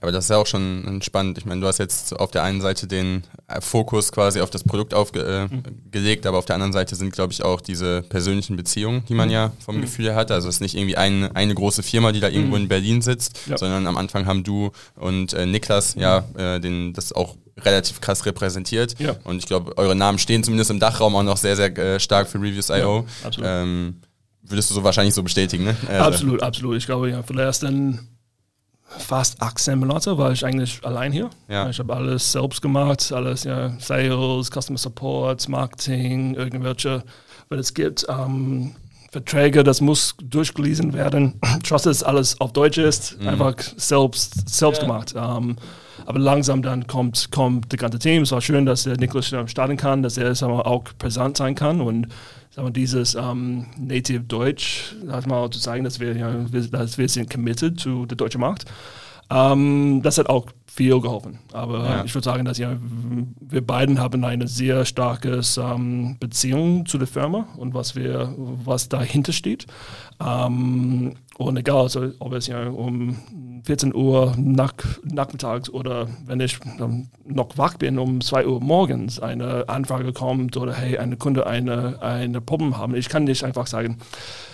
[0.00, 1.38] Aber das ist ja auch schon spannend.
[1.38, 4.62] Ich meine, du hast jetzt auf der einen Seite den äh, Fokus quasi auf das
[4.62, 5.26] Produkt aufgelegt,
[5.94, 6.28] äh, mhm.
[6.28, 9.34] aber auf der anderen Seite sind, glaube ich, auch diese persönlichen Beziehungen, die man mhm.
[9.34, 9.82] ja vom mhm.
[9.82, 10.30] Gefühl her hat.
[10.30, 12.62] Also es ist nicht irgendwie ein, eine große Firma, die da irgendwo mhm.
[12.62, 13.58] in Berlin sitzt, ja.
[13.58, 16.40] sondern am Anfang haben du und äh, Niklas ja mhm.
[16.40, 18.94] äh, den, das auch relativ krass repräsentiert.
[19.00, 19.16] Ja.
[19.24, 22.28] Und ich glaube, eure Namen stehen zumindest im Dachraum auch noch sehr, sehr äh, stark
[22.28, 22.76] für Reviews.io.
[22.76, 23.50] Ja, absolut.
[23.50, 24.00] Ähm,
[24.42, 25.76] würdest du so wahrscheinlich so bestätigen, ne?
[25.98, 26.76] Absolut, absolut.
[26.76, 28.17] Ich glaube, ja, für die ersten
[28.88, 31.30] fast 18 Monate war ich eigentlich allein hier.
[31.48, 31.68] Ja.
[31.68, 37.02] Ich habe alles selbst gemacht, alles, ja, Sales, Customer Support, Marketing, irgendwelche,
[37.48, 38.74] weil es gibt ähm,
[39.10, 41.40] Verträge, das muss durchgelesen werden.
[41.62, 43.28] Trust, dass alles auf Deutsch ist, mhm.
[43.28, 44.86] einfach selbst, selbst ja.
[44.86, 45.14] gemacht.
[45.16, 45.56] Ähm,
[46.04, 48.22] aber langsam dann kommt, kommt das ganze Team.
[48.22, 51.54] Es war schön, dass der Niklas starten kann, dass er sagen wir, auch präsent sein
[51.54, 52.08] kann und
[52.50, 54.94] sagen wir, dieses ähm, Native Deutsch,
[55.26, 56.30] mal zu zeigen, dass wir, ja,
[56.72, 58.64] dass wir sind committed zu der deutschen Markt.
[59.30, 61.38] Ähm, das hat auch viel geholfen.
[61.52, 62.04] Aber ja.
[62.04, 62.76] ich würde sagen, dass ja,
[63.40, 68.88] wir beiden haben eine sehr starke ähm, Beziehung zu der Firma und was wir, was
[68.88, 69.66] dahinter steht.
[70.24, 73.16] Ähm, und egal, also, ob es ja um
[73.64, 74.72] 14 Uhr nach,
[75.04, 80.56] nachmittags oder wenn ich ähm, noch wach bin, um 2 Uhr morgens eine Anfrage kommt
[80.56, 82.94] oder hey, eine Kunde eine, eine Problem haben.
[82.94, 83.98] Ich kann nicht einfach sagen,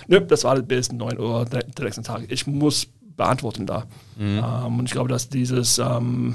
[0.08, 2.24] nö, das war bis 9 Uhr der, der nächsten Tag.
[2.28, 3.84] Ich muss beantworten da.
[4.16, 4.42] Mhm.
[4.44, 6.34] Ähm, und ich glaube, dass dieses ähm,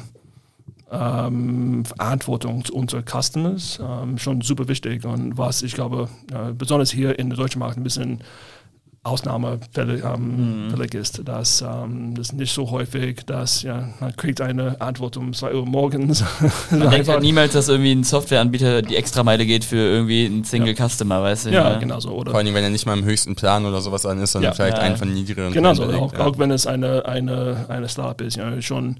[0.91, 7.19] ähm, Verantwortung unserer Customers ähm, schon super wichtig und was ich glaube, äh, besonders hier
[7.19, 8.21] in der deutschen Markt ein bisschen
[9.03, 10.81] Ausnahmefälle ähm, mhm.
[10.93, 15.53] ist, dass ähm, das nicht so häufig, dass ja, man kriegt eine Antwort um 2
[15.53, 16.23] Uhr morgens.
[16.69, 20.75] man denkt halt niemals, dass irgendwie ein Softwareanbieter die Extrameile geht für irgendwie einen Single
[20.77, 20.87] ja.
[20.87, 21.49] Customer, weißt du?
[21.51, 22.11] Ja, ja, genau so.
[22.11, 24.51] Oder Vor allem, wenn er nicht mal im höchsten Plan oder sowas an ist, sondern
[24.51, 24.55] ja.
[24.55, 24.83] vielleicht ja.
[24.83, 25.53] einen von niedrigeren.
[25.53, 28.97] Genau so, auch, auch, wenn es eine, eine, eine Startup ist, ja, schon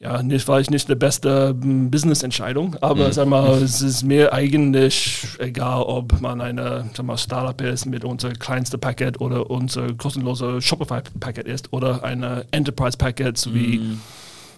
[0.00, 3.12] ja, nicht, war ich nicht die beste hm, Business-Entscheidung, aber mhm.
[3.12, 8.04] sag mal, es ist mir eigentlich egal, ob man eine sag mal, Startup ist mit
[8.04, 14.00] unser kleinste Paket oder unser kostenlose Shopify-Paket ist oder eine Enterprise-Paket wie mhm.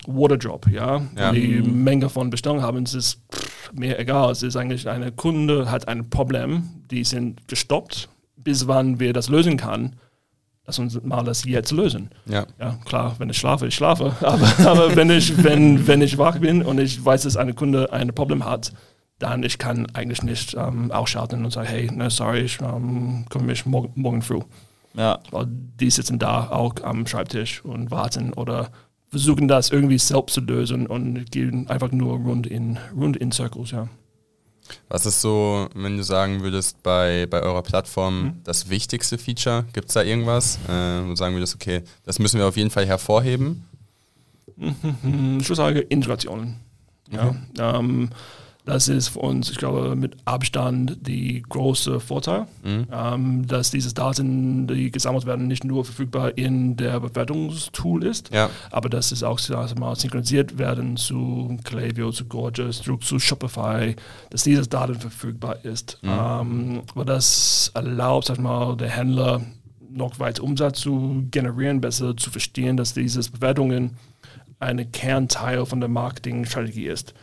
[0.07, 1.01] Waterdrop, ja.
[1.17, 1.33] ja.
[1.33, 1.85] Die mhm.
[1.85, 4.33] Menge von Bestellungen haben, es ist pff, mir egal.
[4.33, 9.29] Es ist eigentlich, eine Kunde hat ein Problem, die sind gestoppt, bis wann wir das
[9.29, 9.97] lösen kann
[10.71, 12.11] lass uns mal das jetzt lösen.
[12.27, 12.47] Ja.
[12.61, 14.15] ja klar, wenn ich schlafe, ich schlafe.
[14.21, 17.93] Aber, aber wenn, ich, wenn, wenn ich wach bin und ich weiß, dass eine Kunde
[17.93, 18.73] ein Problem hat,
[19.19, 23.47] dann ich kann eigentlich nicht ähm, ausschalten und sagen, hey, ne, sorry, ich ähm, komme
[23.47, 24.41] mich morgen, morgen früh.
[24.95, 25.19] Ja.
[25.33, 28.71] Weil die sitzen da auch am Schreibtisch und warten oder
[29.09, 33.73] versuchen das irgendwie selbst zu lösen und gehen einfach nur rund in, rund in Circles,
[33.73, 33.89] ja.
[34.89, 38.41] Was ist so, wenn du sagen würdest, bei, bei eurer Plattform mhm.
[38.45, 39.65] das wichtigste Feature?
[39.73, 42.87] Gibt es da irgendwas, äh, wo sagen würdest, okay, das müssen wir auf jeden Fall
[42.87, 43.65] hervorheben?
[45.41, 46.57] Ich würde sagen, Integration.
[47.11, 47.33] Ja.
[47.33, 47.41] Mhm.
[47.59, 48.11] Ähm,
[48.71, 52.87] das ist für uns, ich glaube, mit Abstand die große Vorteil, mhm.
[52.93, 58.49] ähm, dass diese Daten, die gesammelt werden, nicht nur verfügbar in der Bewertungstool ist, ja.
[58.71, 63.97] aber dass es auch also mal synchronisiert werden zu Klaviyo, zu Gorgeous, zu Shopify,
[64.31, 65.99] dass diese Daten verfügbar ist.
[66.03, 66.11] Mhm.
[66.11, 69.41] Ähm, aber das erlaubt, sag mal, der Händler
[69.91, 73.97] noch weiter Umsatz zu generieren, besser zu verstehen, dass diese Bewertungen
[74.61, 77.15] ein Kernteil von der Marketingstrategie ist.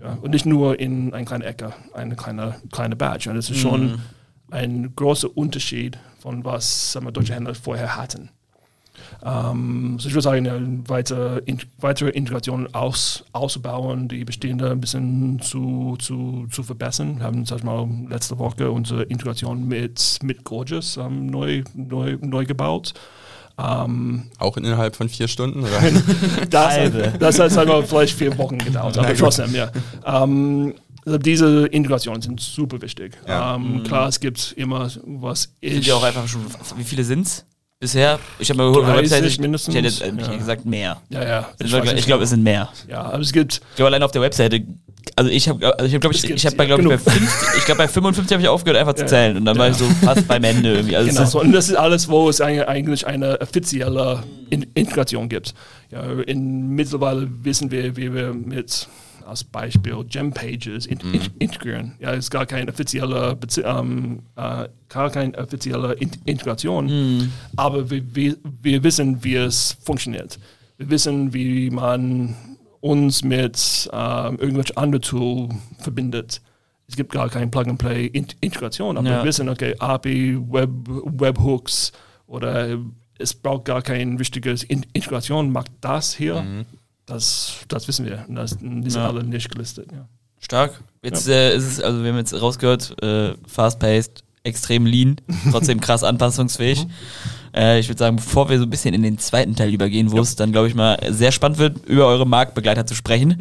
[0.00, 3.30] Ja, und nicht nur in eine kleine Ecke, eine kleine, kleine Badge.
[3.30, 4.00] Und das ist schon mhm.
[4.50, 8.30] ein großer Unterschied von was sagen wir, deutsche Händler vorher hatten.
[9.24, 14.80] Ähm, so ich würde sagen, ja, weiter, in, weitere Integration aus, auszubauen, die bestehende ein
[14.80, 17.18] bisschen zu, zu, zu verbessern.
[17.18, 22.44] Wir haben sag mal, letzte Woche unsere Integration mit, mit Gorgeous ähm, neu, neu, neu
[22.44, 22.94] gebaut.
[23.58, 25.60] Ähm, auch innerhalb von vier Stunden?
[25.60, 25.80] Oder?
[26.50, 29.70] das, das hat sagen wir, vielleicht vier Wochen gedauert, aber trotzdem, ja.
[30.04, 30.74] Ähm,
[31.06, 33.16] also diese Integrationen sind super wichtig.
[33.26, 33.54] Ja.
[33.54, 33.82] Ähm, mhm.
[33.84, 35.72] Klar, es gibt immer was ich.
[35.72, 36.44] Sind ja auch einfach schon,
[36.76, 37.46] wie viele sind es?
[37.78, 39.74] Bisher, ich habe mal gehört, 30 Webseite, mindestens.
[39.74, 40.36] ich hätte jetzt äh, ja.
[40.38, 41.00] gesagt mehr.
[41.10, 41.48] Ja, ja.
[41.58, 42.70] Ich, ich glaube, es sind mehr.
[42.88, 43.60] Ja, aber es gibt.
[43.70, 44.64] Ich glaube, allein auf der Webseite
[45.14, 47.48] also ich habe, also ich habe, glaube ich, ich habe bei, glaube ich, bei 50,
[47.58, 49.62] ich glaube bei 55 habe ich aufgehört, einfach zu zählen und dann ja.
[49.62, 50.96] war ich so fast beim Ende irgendwie.
[50.96, 51.40] Also genau.
[51.40, 55.54] und das ist alles, wo es eigentlich eine offizielle Integration gibt.
[55.90, 58.88] Ja, in, mittlerweile wissen wir, wie wir mit
[59.26, 61.20] als Beispiel Gem-Pages in, mhm.
[61.38, 61.94] integrieren.
[61.98, 67.32] Ja, es ist gar keine offizielle, ähm, äh, gar keine offizielle Integration, mhm.
[67.56, 70.38] aber wir, wir, wir wissen, wie es funktioniert.
[70.78, 72.34] Wir wissen, wie man
[72.80, 76.40] uns mit ähm, irgendwelchen anderen Tool verbindet.
[76.88, 79.18] Es gibt gar keine Plug-and-Play-Integration, aber ja.
[79.18, 81.92] wir wissen, okay, API, Web, Webhooks
[82.26, 82.78] oder
[83.18, 86.42] es braucht gar keine richtige Integration, macht das hier.
[86.42, 86.66] Mhm.
[87.06, 88.24] das, das wissen wir.
[88.28, 89.08] Das, die sind Ja.
[89.08, 89.90] alle nicht gelistet.
[89.92, 90.06] Ja.
[90.38, 90.80] Stark.
[91.02, 95.16] Jetzt äh, ist es, also wir haben jetzt rausgehört, äh, fast-paced, extrem lean,
[95.50, 96.86] trotzdem krass anpassungsfähig.
[97.54, 100.18] Äh, ich würde sagen, bevor wir so ein bisschen in den zweiten Teil übergehen, wo
[100.20, 103.40] es dann, glaube ich, mal sehr spannend wird, über eure Marktbegleiter zu sprechen.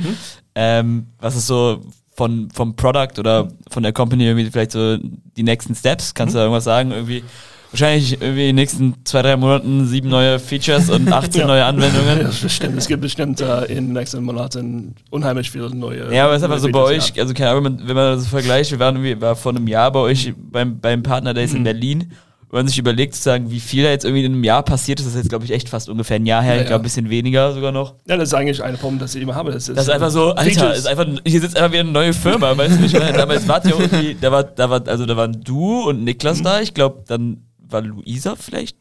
[0.56, 1.82] Ähm, was ist so
[2.16, 6.14] von, vom Product oder von der Company irgendwie vielleicht so die nächsten Steps?
[6.14, 6.92] Kannst du da irgendwas sagen?
[6.92, 7.24] Irgendwie
[7.72, 11.48] wahrscheinlich irgendwie in den nächsten zwei, drei Monaten sieben neue Features und 18 Ja.
[11.48, 12.20] neue Ja, Anwendungen.
[12.20, 12.78] das stimmt.
[12.78, 16.14] Es gibt bestimmt äh, in den nächsten Monaten unheimlich viele neue.
[16.14, 18.16] Ja, aber es ist einfach so bei euch, also keine Ahnung, wenn man, wenn man
[18.18, 21.52] das vergleicht, wir waren irgendwie, war vor einem Jahr bei euch beim, beim Partner Days
[21.52, 21.58] Mhm.
[21.58, 22.12] in Berlin,
[22.52, 25.06] wenn man sich überlegt, sozusagen, wie viel da jetzt irgendwie in einem Jahr passiert ist,
[25.08, 26.80] das ist jetzt, glaube ich, echt fast ungefähr ein Jahr her, Ja, ich glaube, ja.
[26.80, 27.96] ein bisschen weniger sogar noch.
[28.08, 29.52] Ja, das ist eigentlich ein Problem, das ich immer habe.
[29.52, 30.78] Das ist, Das ist einfach so, Alter, Features.
[30.78, 32.94] ist einfach, hier sitzt einfach wieder eine neue Firma, weißt du nicht?
[32.98, 36.40] Weil Damals wart ihr irgendwie, da war, da war, also da waren du und Niklas
[36.40, 36.44] Mhm.
[36.44, 38.78] da, ich glaube, dann war Luisa vielleicht.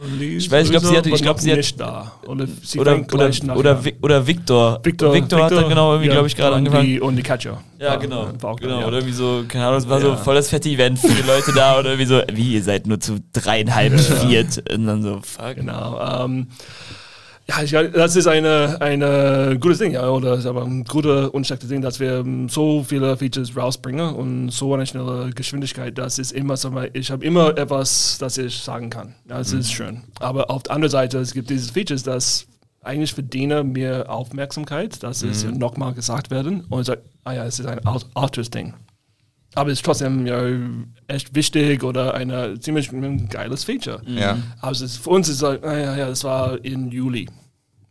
[0.00, 2.12] Lies- Ich weiß, ich glaub, sie hatte- ich war glaub, noch sie hat- nicht da.
[2.28, 4.78] Oder, sie Oder, oder, oder, oder Victor.
[4.84, 6.86] Victor, Victor hat dann genau irgendwie, ja, glaube ich, gerade angefangen.
[6.86, 7.60] Die, und die Catcher.
[7.80, 8.28] Ja, genau.
[8.28, 8.80] auch da, genau.
[8.80, 8.86] ja.
[8.86, 10.16] Oder irgendwie so, keine Ahnung, es war so Ja.
[10.16, 13.00] voll das fette Event für die Leute da oder irgendwie so, wie, ihr seid nur
[13.00, 14.70] zu dreieinhalb, viert.
[14.72, 15.56] Und dann so, fuck.
[15.56, 16.24] Genau.
[16.24, 16.46] Ähm,
[17.50, 21.68] ja, ich, das ist eine, eine gutes Ding, ja, oder ist aber ein guter unstecktes
[21.68, 25.96] Ding, dass wir so viele Features rausbringen und so eine schnelle Geschwindigkeit.
[25.96, 29.14] Das ist immer so, ich habe immer etwas, das ich sagen kann.
[29.26, 30.02] Das ist schön.
[30.20, 32.46] Aber auf der anderen Seite, es gibt diese Features, das
[32.82, 37.44] eigentlich verdienen mehr Aufmerksamkeit, dass es ja nochmal gesagt werden und ich sage, ah ja,
[37.44, 38.74] es ist ein Art- Artist-Ding.
[39.54, 40.40] Aber es ist trotzdem ja,
[41.06, 44.02] echt wichtig oder eine ziemlich ein geiles Feature.
[44.06, 44.38] Ja.
[44.60, 47.28] Aber es ist, für uns ist es like, naja, ja, das war in Juli.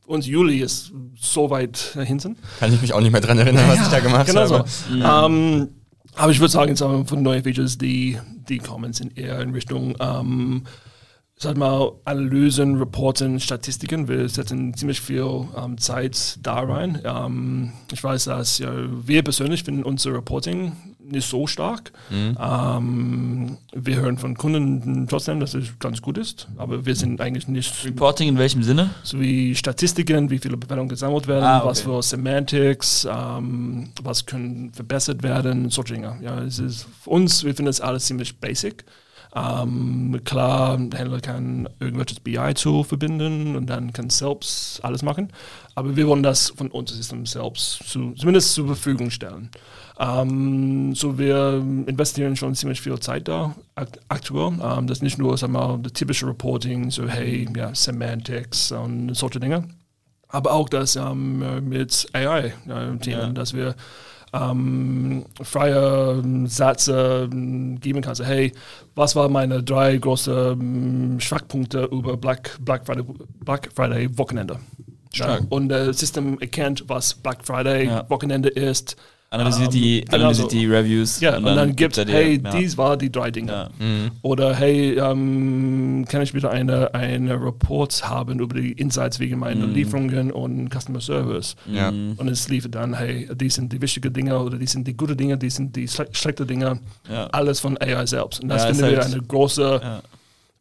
[0.05, 2.37] Für uns Juli ist so weit hinten.
[2.59, 4.65] Kann ich mich auch nicht mehr dran erinnern, was ich da gemacht genau habe.
[4.67, 4.95] so.
[4.95, 5.69] Ähm,
[6.15, 8.17] aber ich würde sagen, jetzt haben wir von neuen Features, die,
[8.49, 10.63] die kommen, sind eher in Richtung, ähm,
[11.39, 14.07] sag mal, Analysen, Reporten, Statistiken.
[14.07, 16.99] Wir setzen ziemlich viel ähm, Zeit da rein.
[17.05, 18.71] Ähm, ich weiß, dass ja,
[19.05, 21.93] wir persönlich finden unser Reporting nicht so stark.
[22.11, 27.47] Ähm, wir hören von Kunden trotzdem, dass es ganz gut ist, aber wir sind eigentlich
[27.47, 28.89] nicht Reporting in welchem Sinne?
[29.03, 31.67] so wie Statistiken, wie viele Bewertungen gesammelt werden, Ah, okay.
[31.67, 36.17] was für Semantics, ähm, was können verbessert werden, solche Dinge.
[36.21, 38.83] Ja, es ist für uns, wir finden das alles ziemlich basic.
[39.37, 45.31] Ähm, klar, der Händler kann irgendwelches BI-Tool verbinden und dann kann selbst alles machen.
[45.75, 49.49] Aber wir wollen das von unserem System selbst zu, zumindest zur Verfügung stellen.
[49.99, 54.53] Ähm, so wir investieren schon ziemlich viel Zeit da akt aktuell.
[54.61, 59.13] Ähm, das ist nicht nur sag mal, das typische Reporting, so hey, ja, Semantics und
[59.13, 59.65] solche Dinge.
[60.29, 63.29] Aber auch das ähm, mit AI-Themen, Ja.
[63.29, 63.75] dass wir
[64.33, 68.15] ähm, freie ähm, Sätze ähm, geben kann.
[68.15, 68.51] So, hey,
[68.95, 73.03] was waren meine drei großen ähm, Schwachpunkte über Black, Black, Friday,
[73.39, 74.59] Black Friday Wochenende?
[75.13, 78.09] Ja, und das System erkennt, was Black Friday Ja.
[78.09, 78.97] Wochenende ist.
[79.29, 80.57] Analysiert, Ähm, die, genau analysiert so.
[80.57, 81.19] die Reviews.
[81.19, 82.49] Ja, und, dann, gibt, er dir- hey, ja.
[82.51, 83.51] dies war die drei Dinge.
[83.51, 83.69] Ja.
[84.21, 89.67] Oder hey, ähm, kann ich bitte eine, eine Report haben über die Insights wegen meiner
[89.67, 89.73] Mhm.
[89.73, 91.57] Lieferungen und Customer Service?
[91.69, 91.89] Ja.
[91.89, 95.17] Und es liefert dann, hey, die sind die wichtigen Dinge oder die sind die guten
[95.17, 96.79] Dinge, die sind die schle schlechten Dinge.
[97.11, 97.25] Ja.
[97.27, 98.39] Alles von AI selbst.
[98.41, 100.01] Und das finden wir halt- eine große Ja.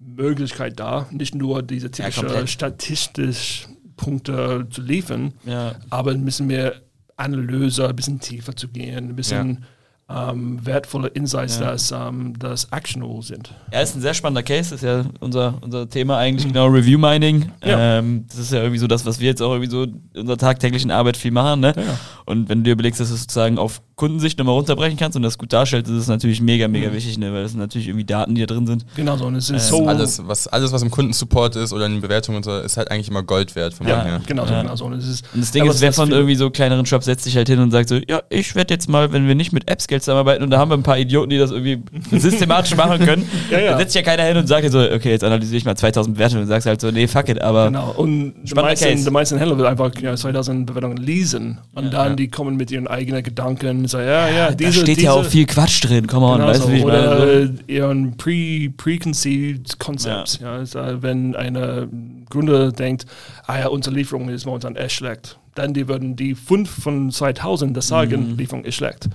[0.00, 2.50] Möglichkeit da, nicht nur diese typische komplett.
[2.50, 5.76] statistisch Punkte zu liefern, Ja.
[5.88, 6.74] aber bisschen mehr
[7.16, 9.64] Analyse, ein bisschen tiefer zu gehen, ein bisschen
[10.09, 11.72] ähm, wertvolle Insights, Ja.
[11.72, 13.52] dass ähm, das actionable sind.
[13.72, 17.50] Ja, ist ein sehr spannender Case, ist ja unser, unser Thema eigentlich genau Review Mining.
[17.64, 17.98] Ja.
[17.98, 20.37] Ähm, das ist ja irgendwie so das, was wir jetzt auch irgendwie so in unserer
[20.38, 21.59] tagtäglichen Arbeit viel machen.
[21.61, 21.72] Ne?
[21.74, 21.98] Ja, ja.
[22.24, 25.22] Und wenn du dir überlegst, dass du es sozusagen auf Kundensicht nochmal runterbrechen kannst und
[25.22, 26.72] das gut darstellst, ist es natürlich mega, Mhm.
[26.72, 27.32] mega wichtig, ne?
[27.32, 28.85] weil das sind natürlich irgendwie Daten, die da drin sind.
[28.94, 29.24] Genau so.
[29.24, 29.87] Und es ist Ähm, so.
[29.88, 32.90] Alles, was, alles, was im Kundensupport ist oder in den Bewertungen und so, ist halt
[32.90, 34.20] eigentlich immer Gold wert von ja, her.
[34.26, 34.61] genau so, Ja.
[34.62, 34.85] genau so.
[34.85, 37.37] Und es ist, Und das Ding ist, wer von irgendwie so kleineren Shops setzt sich
[37.38, 40.02] halt hin und sagt so, ja, ich werde jetzt mal, wenn wir nicht mit Apps-Geld
[40.02, 41.82] zusammenarbeiten und da haben wir ein paar Idioten, die das irgendwie
[42.18, 43.70] systematisch machen können, Ja, ja.
[43.70, 46.16] dann setzt sich ja keiner hin und sagt so, okay, jetzt analysiere ich mal 2000
[46.16, 47.92] Bewertungen und sagst halt so, nee, fuck it, aber Genau.
[47.96, 49.04] Und die meisten, Case.
[49.06, 51.59] die meisten Händler will einfach ja, 2000 Bewertungen lesen.
[51.74, 51.90] Und Ja.
[51.90, 52.16] dann Ja.
[52.16, 53.86] die kommen mit ihren eigenen Gedanken.
[53.87, 56.49] So, ja, ja, da diese, steht diese, ja auch viel Quatsch drin, come on, Genau
[56.49, 56.68] weißt so.
[56.68, 57.07] du, wie ich meine?
[57.16, 57.53] Oder So.
[57.68, 60.38] äh, ihren pre, preconceived Concepts.
[60.42, 60.53] Ja.
[60.55, 61.88] also, wenn eine
[62.29, 63.07] Gründer denkt,
[63.46, 67.75] ah ja, unsere Lieferung ist momentan echt schlecht, dann die würden die 5 von 2000
[67.77, 68.37] das sagen, Mhm.
[68.37, 69.09] Lieferung ist schlecht.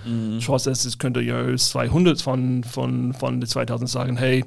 [0.47, 4.43] Dass es könnte ja 200 von, von, von den 2000 sagen, hey,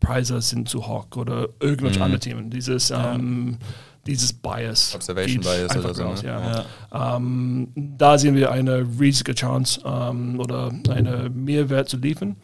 [0.00, 2.02] Preise sind zu hoch oder irgendwelche Mhm.
[2.04, 2.50] andere Themen.
[2.50, 3.56] Dieses, ähm,
[4.06, 4.94] dieses Bias.
[4.94, 6.28] Observation Bias oder so, raus, ne?
[6.28, 6.64] ja.
[6.92, 7.16] Ja.
[7.16, 12.36] Ähm, da sehen wir eine riesige Chance ähm, oder eine Mehrwert zu liefern.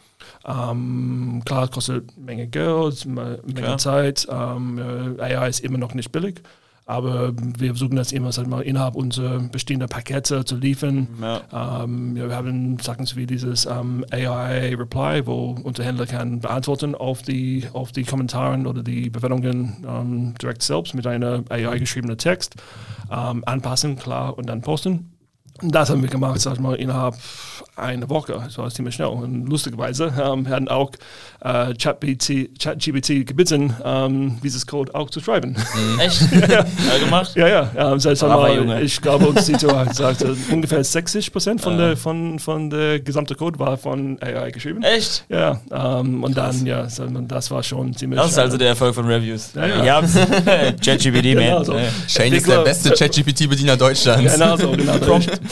[0.47, 3.79] Ähm, klar, kostet Menge Geld, me- Menge Klar.
[3.79, 4.27] Zeit.
[4.31, 6.43] Ähm, äh, AI ist immer noch nicht billig.
[6.89, 11.07] Aber wir versuchen das immer sag mal, innerhalb unserer bestehenden Pakete zu liefern.
[11.21, 11.83] Ja.
[11.85, 17.21] Ähm, wir haben Sachen wie dieses ähm, AI Reply, wo unser Händler kann beantworten auf
[17.21, 22.57] die, auf die Kommentare oder die Bewertungen ähm, direkt selbst mit einer AI geschriebenen Text.
[23.11, 25.18] Ähm, anpassen, klar, und dann posten.
[25.63, 27.17] Das haben wir gemacht, sag ich mal, innerhalb
[27.79, 28.41] einer Woche.
[28.45, 29.09] Das war ziemlich schnell.
[29.09, 30.91] Und lustigerweise ähm, haben auch
[31.41, 32.85] äh, ChatGPT Chat
[33.27, 35.57] gebeten, ähm, dieses Code auch zu schreiben.
[35.75, 35.99] Mhm.
[36.01, 36.23] Echt?
[36.33, 36.49] ja.
[36.49, 36.65] ja,
[37.05, 37.33] gemacht?
[37.37, 37.71] Ja, ja.
[37.77, 42.39] Ähm, das mal, ich glaube, uns CTO hat gesagt, ungefähr 60 Prozent von, der, von,
[42.39, 44.83] von der gesamten Code war von AI geschrieben.
[44.83, 45.25] Echt?
[45.29, 45.61] Ja.
[45.71, 46.59] Ähm, und Krass.
[46.59, 46.87] dann, ja,
[47.29, 49.53] das war schon ziemlich Das ist also der Erfolg von Reviews.
[49.55, 49.85] Ja, ja.
[49.85, 50.03] ja.
[50.85, 51.45] ChatGPT, man.
[51.45, 51.75] Genau so.
[52.09, 54.35] Shane ist der beste ChatGPT-Bediener Deutschlands.
[54.35, 54.99] Genau so, genau.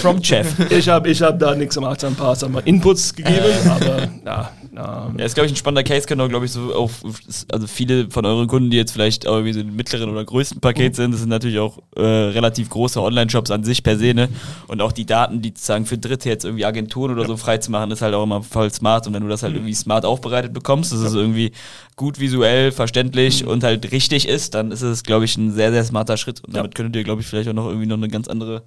[0.01, 0.47] Prompt Chef.
[0.71, 3.69] Ich habe ich hab da nichts gemacht, ein paar wir, Inputs gegeben, äh.
[3.69, 4.51] aber ja.
[4.77, 5.19] Ähm.
[5.19, 7.03] Ja, ist, glaube ich, ein spannender Case, genau, glaube ich, so auf,
[7.51, 10.93] also viele von euren Kunden, die jetzt vielleicht irgendwie so im mittleren oder größten Paket
[10.93, 10.97] mhm.
[10.97, 14.29] sind, das sind natürlich auch äh, relativ große Online-Shops an sich per se, ne?
[14.69, 17.29] Und auch die Daten, die sozusagen für Dritte jetzt irgendwie Agenturen oder ja.
[17.29, 19.07] so freizumachen, ist halt auch immer voll smart.
[19.07, 19.61] Und wenn du das halt mhm.
[19.61, 21.07] irgendwie smart aufbereitet bekommst, dass ja.
[21.07, 21.53] es irgendwie
[21.97, 23.51] gut visuell, verständlich mhm.
[23.51, 26.45] und halt richtig ist, dann ist es, glaube ich, ein sehr, sehr smarter Schritt.
[26.45, 28.63] Und damit könntet ihr, glaube ich, vielleicht auch noch irgendwie noch eine ganz andere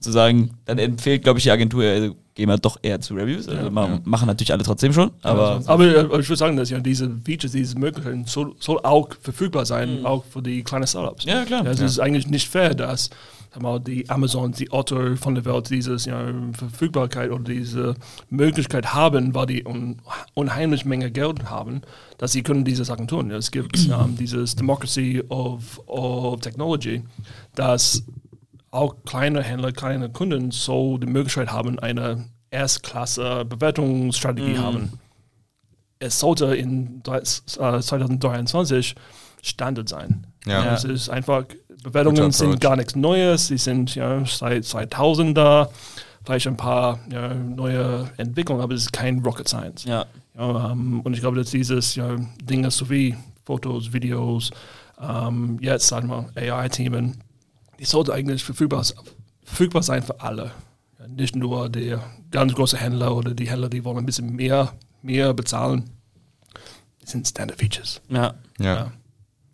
[0.00, 3.48] zu sagen, dann empfiehlt, glaube ich, die Agentur, also gehen wir doch eher zu Reviews.
[3.48, 4.00] Also ja, machen, ja.
[4.04, 5.10] machen natürlich alle trotzdem schon.
[5.22, 9.08] Aber, aber, aber ich würde sagen, dass ja diese Features, diese Möglichkeiten soll, soll auch
[9.20, 10.06] verfügbar sein, mhm.
[10.06, 11.24] auch für die kleinen Startups.
[11.24, 11.64] Ja, klar.
[11.64, 13.10] Ja, es ist eigentlich nicht fair, dass
[13.58, 17.94] mal, die Amazon, die Otto von der Welt diese ja, Verfügbarkeit oder diese
[18.28, 20.00] Möglichkeit haben, weil die un,
[20.34, 21.82] unheimlich Menge Geld haben,
[22.18, 23.30] dass sie können diese Sachen tun.
[23.30, 27.02] Es gibt um, dieses Democracy of, of Technology,
[27.54, 28.04] das
[28.70, 34.58] auch kleine Händler, kleine Kunden so die Möglichkeit haben, eine Erstklasse-Bewertungsstrategie mm.
[34.58, 34.92] haben.
[35.98, 38.94] Es sollte in 2023 äh,
[39.42, 40.26] Standard sein.
[40.46, 40.64] Ja.
[40.64, 40.74] ja.
[40.74, 41.44] Es ist einfach,
[41.82, 45.68] Bewertungen sind gar nichts Neues, sie sind ja seit 2000 da,
[46.24, 49.84] vielleicht ein paar ja, neue Entwicklungen, aber es ist kein Rocket Science.
[49.84, 50.06] Ja.
[50.34, 54.50] ja um, ähm, und ich glaube, dass dieses ja, Dinge sowie Fotos, Videos,
[54.96, 57.22] um, ähm, jetzt sagen wir AI-Themen,
[57.80, 58.84] die sollte eigentlich verfügbar,
[59.42, 60.52] verfügbar sein für alle.
[60.98, 64.74] Ja, nicht nur der ganz große Händler oder die Händler, die wollen ein bisschen mehr,
[65.00, 65.88] mehr bezahlen.
[67.00, 68.02] Das sind Standard Features.
[68.10, 68.34] Ja.
[68.58, 68.74] ja.
[68.74, 68.92] ja.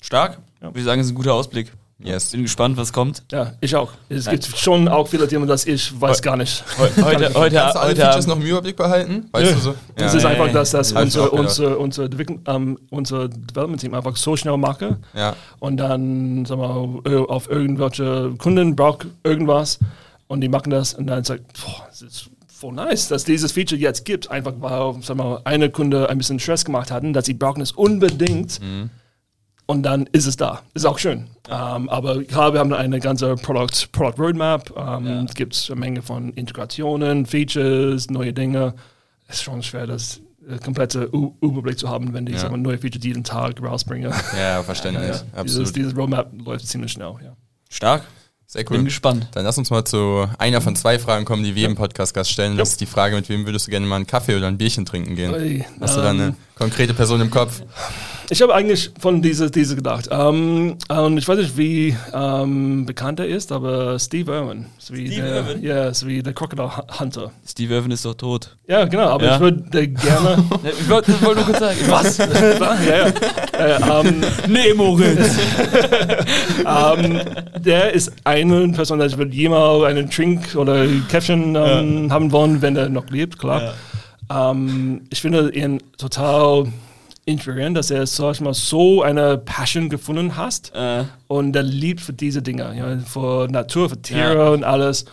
[0.03, 0.41] Stark.
[0.61, 0.73] Ja.
[0.75, 1.73] Ich sagen, es ist ein guter Ausblick.
[1.99, 2.33] Yes.
[2.33, 3.23] Bin gespannt, was kommt.
[3.33, 3.93] Ja, ich auch.
[4.11, 4.39] Es Nein.
[4.39, 6.63] gibt schon auch viele Themen, das ich weiß gar nicht.
[6.79, 9.29] Heute, heute, heute, Kannst du alle Features noch im Überblick behalten?
[9.33, 9.57] Weißt ja.
[9.57, 9.75] du so?
[9.95, 12.09] Das ja, ist einfach, dass das unser, unser, unser,
[12.49, 15.35] ähm, unser Development-Team einfach so schnell mache ja.
[15.59, 19.79] und dann sagen wir, auf irgendwelche Kunden braucht irgendwas
[20.27, 23.81] und die machen das und dann sagt, boah, das ist voll nice, dass dieses Feature
[23.81, 27.35] jetzt gibt, einfach weil sagen wir, eine Kunde ein bisschen Stress gemacht hatten, dass sie
[27.35, 28.61] brauchen es unbedingt.
[28.61, 28.91] Mhm
[29.67, 30.63] und dann ist es da.
[30.75, 31.27] Ist auch schön.
[31.49, 31.77] Ja.
[31.77, 34.73] Ähm, aber klar, wir haben eine ganze Product, Product Roadmap.
[34.77, 35.23] Ähm, ja.
[35.23, 38.75] Es gibt eine Menge von Integrationen, Features, neue Dinge.
[39.27, 42.57] Es ist schon schwer, das äh, komplette U Überblick zu haben, wenn ich ja.
[42.57, 44.13] neue Features jeden Tag rausbringe.
[44.39, 45.17] Ja, verständlich.
[45.33, 45.47] Absolut.
[45.49, 47.15] Dieses, dieses, Roadmap läuft ziemlich schnell.
[47.69, 48.05] Stark.
[48.49, 48.77] Sehr cool.
[48.77, 49.27] Bin gespannt.
[49.33, 51.69] Dann lass uns mal zu einer von zwei Fragen kommen, die wir ja.
[51.69, 52.57] im Podcast-Gast stellen.
[52.57, 54.87] Das ist die Frage, mit wem würdest du gerne mal einen Kaffee oder ein Bierchen
[54.87, 55.35] trinken gehen?
[55.35, 57.63] Ui, Hast ähm, du da eine ähm, konkrete Person im Kopf?
[58.29, 60.09] Ich habe eigentlich von dieser diese gedacht.
[60.11, 64.67] Um, ähm, und ich weiß nicht, wie um, ähm, bekannt er ist, aber Steve Irwin.
[64.81, 65.63] Steve der, Irwin?
[65.63, 67.31] Ja, ist wie der Crocodile Hunter.
[67.47, 68.57] Steve Irwin ist doch tot.
[68.67, 69.35] Ja, genau, aber ja.
[69.35, 70.45] ich würde gerne.
[70.65, 71.79] ich wollte wollt nur kurz sagen.
[71.87, 72.19] Was?
[72.19, 73.13] ja,
[73.59, 73.77] ja.
[73.79, 75.37] Äh, um, nee, Moritz.
[77.65, 82.11] der ist eine Person, die würde jemals einen Trink oder Käffchen ja.
[82.11, 83.75] haben wollen, wenn er noch lebt, klar.
[85.11, 86.67] ich finde ihn total
[87.27, 91.05] inspirierend, dass er sag mal, so eine Passion gefunden hat äh.
[91.27, 94.49] und er liebt für diese Dinge, ja, für Natur, für Tiere ja.
[94.51, 95.05] und alles.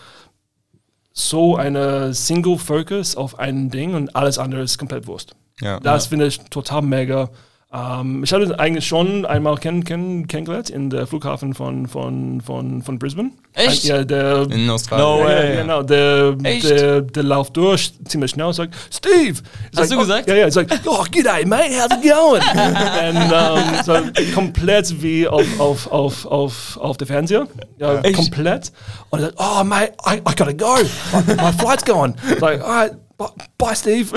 [1.11, 5.35] So eine Single Focus auf ein Ding und alles andere ist komplett Wurst.
[5.59, 5.79] Ja.
[5.79, 7.29] Das finde ich total mega.
[7.75, 12.39] Ähm, ich hatte ihn eigentlich schon einmal kenn, kenn, kennengelernt in der Flughafen von, von,
[12.39, 13.31] von, von Brisbane.
[13.53, 13.85] Echt?
[13.85, 15.07] ja, der, in Australien.
[15.07, 15.49] No way.
[15.49, 16.69] Ja, genau, der, Echt?
[16.69, 19.39] der, der läuft durch ziemlich schnell und sagt, Steve!
[19.75, 20.25] Hast like, du gesagt?
[20.27, 22.43] Oh, ja, ja, sagt, oh, g'day, mate, how's it going?
[23.17, 27.47] und um, so komplett wie auf, auf, auf, auf, auf der Fernseher.
[27.79, 28.15] Ja, Echt?
[28.15, 28.71] komplett.
[29.09, 30.75] Und er sagt, oh, mate, I, I gotta go.
[31.11, 32.13] My, my flight's gone.
[32.39, 32.91] Like, alright,
[33.57, 34.11] bye, Steve.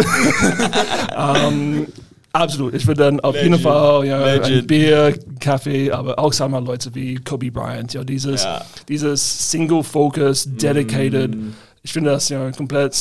[1.17, 1.87] um,
[2.33, 2.75] Absolut.
[2.75, 3.51] Ich würde dann auf Legend.
[3.53, 8.05] jeden Fall ja, ein Bier, Kaffee, aber auch sagen wir Leute wie Kobe Bryant, ja,
[8.05, 8.63] dieses, ja.
[8.89, 11.35] dieses Single Focus, dedicated.
[11.35, 11.55] Mm.
[11.83, 12.95] Ich finde das ja komplett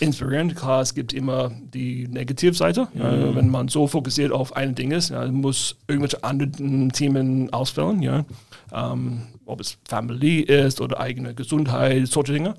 [0.00, 0.56] inspirierend.
[0.56, 2.88] Klar, es gibt immer die Negativseite.
[2.94, 3.36] Ja, mm.
[3.36, 8.02] Wenn man so fokussiert auf ein Ding ist, ja, muss irgendwelche anderen Themen ausfällen.
[8.02, 8.24] Ja.
[8.72, 12.54] ähm, ob es Familie ist oder eigene Gesundheit, solche Dinge.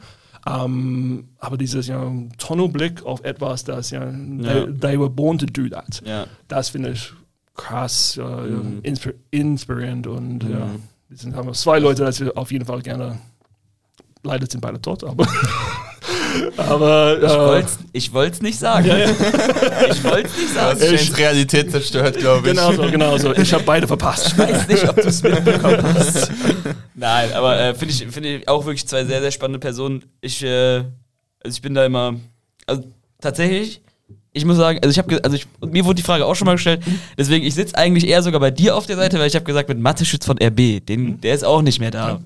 [0.48, 5.68] Ähm, aber dieses ja, Tunnelblick auf etwas, das ja, They, they were born to do
[5.70, 6.02] that.
[6.06, 6.28] Ja.
[6.48, 7.14] Das finde ich
[7.56, 10.70] krass, äh, inspir inspirierend und ja,
[11.10, 13.18] wir sind haben wir zwei Leute, dass wir auf jeden Fall gerne,
[14.24, 15.26] leider sind beide tot, aber
[16.58, 18.88] aber Ich äh, ich wollt's nicht sagen.
[19.92, 20.80] Ich wollt's nicht Du sagen.
[20.80, 22.56] hast Shanes Realität zerstört, glaube ich.
[22.56, 23.34] genau so, genau so.
[23.36, 24.28] Ich habe beide verpasst.
[24.28, 26.32] Ich weiß nicht, ob du es mitbekommen hast.
[26.96, 30.04] Nein, aber äh, finde ich, finde ich auch wirklich zwei sehr, sehr spannende Personen.
[30.22, 30.78] Ich, äh,
[31.44, 32.16] also ich bin da immer,
[32.68, 32.84] also
[33.22, 33.82] tatsächlich,
[34.34, 36.54] ich muss sagen, also ich habe, also ich, mir wurde die Frage auch schon mal
[36.56, 36.82] gestellt,
[37.18, 39.70] deswegen, ich sitze eigentlich eher sogar bei dir auf der Seite, weil ich habe gesagt,
[39.70, 42.20] mit Mathe-Schütz von RB, den, der ist auch nicht mehr da.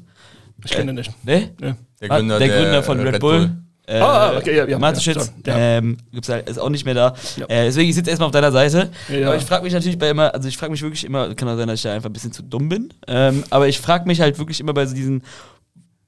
[0.66, 1.12] Ich kenne ihn nicht.
[1.26, 1.52] Ne?
[1.62, 1.76] Ja.
[2.02, 3.38] Der Ah, Gründer, der der, Gründer von äh, Red, Red Bull.
[3.40, 3.58] Bull.
[3.90, 7.16] Äh, Ah, okay, ja, ja, Mathe-Schütz, ja, ähm, gibt's halt, ist auch nicht mehr da.
[7.38, 7.46] Ja.
[7.48, 8.92] Äh, deswegen, ich sitze erstmal auf deiner Seite.
[9.10, 9.28] Ja.
[9.28, 11.58] Aber ich frage mich natürlich bei immer, also ich frage mich wirklich immer, kann auch
[11.58, 14.22] sein, dass ich da einfach ein bisschen zu dumm bin, ähm, aber ich frage mich
[14.22, 15.24] halt wirklich immer bei so diesen,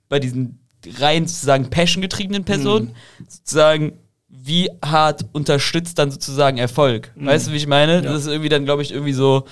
[0.10, 0.60] bei diesen
[1.00, 2.96] rein sozusagen passion-getriebenen Personen,
[3.28, 3.94] sozusagen,
[4.30, 7.12] wie hart unterstützt dann sozusagen Erfolg?
[7.16, 8.02] Weißt du, wie ich meine?
[8.04, 9.46] Das ist irgendwie dann, glaube ich, irgendwie so,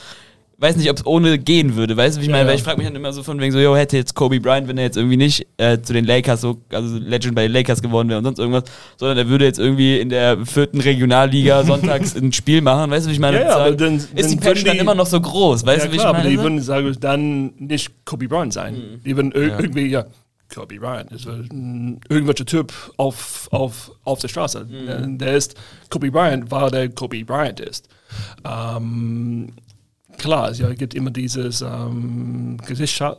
[0.59, 1.95] weiß nicht, ob es ohne gehen würde.
[1.95, 2.49] Weißt du, wie ich Ja, meine?
[2.49, 4.67] Weil ich frage mich dann immer so von wegen so, yo, hätte jetzt Kobe Bryant,
[4.67, 7.81] wenn er jetzt irgendwie nicht äh, zu den Lakers so, also Legend bei den Lakers
[7.81, 8.63] geworden wäre und sonst irgendwas,
[8.97, 13.09] sondern er würde jetzt irgendwie in der vierten Regionalliga sonntags ein Spiel machen, weißt du,
[13.09, 13.41] wie ich meine?
[13.41, 15.85] Ja, aber dann- ist die dann Passion würden dann die- immer noch so groß, weißt
[15.85, 16.43] ja, du, wie klar, ich aber die meine?
[16.49, 19.01] würden sagen, dann nicht Kobe Bryant sein.
[19.05, 20.05] Die würden ir irgendwie, ja,
[20.53, 24.65] Kobe Bryant ist ein irgendwelcher Typ auf, auf, auf der Straße.
[24.87, 25.55] Der- Der ist,
[25.89, 27.87] Kobe Bryant war der Kobe Bryant ist.
[28.43, 29.49] Ähm,
[30.19, 32.57] klar, es ja, gibt immer dieses ähm,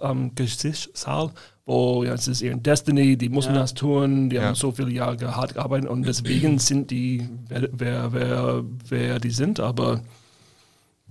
[0.02, 1.30] ähm, Gesichtssaal,
[1.66, 4.44] wo ja, es ist ihr Destiny, die müssen das tun, die Ja.
[4.44, 9.30] haben so viele Jahre hart gearbeitet und deswegen sind die, wer, wer, wer, wer die
[9.30, 10.00] sind, aber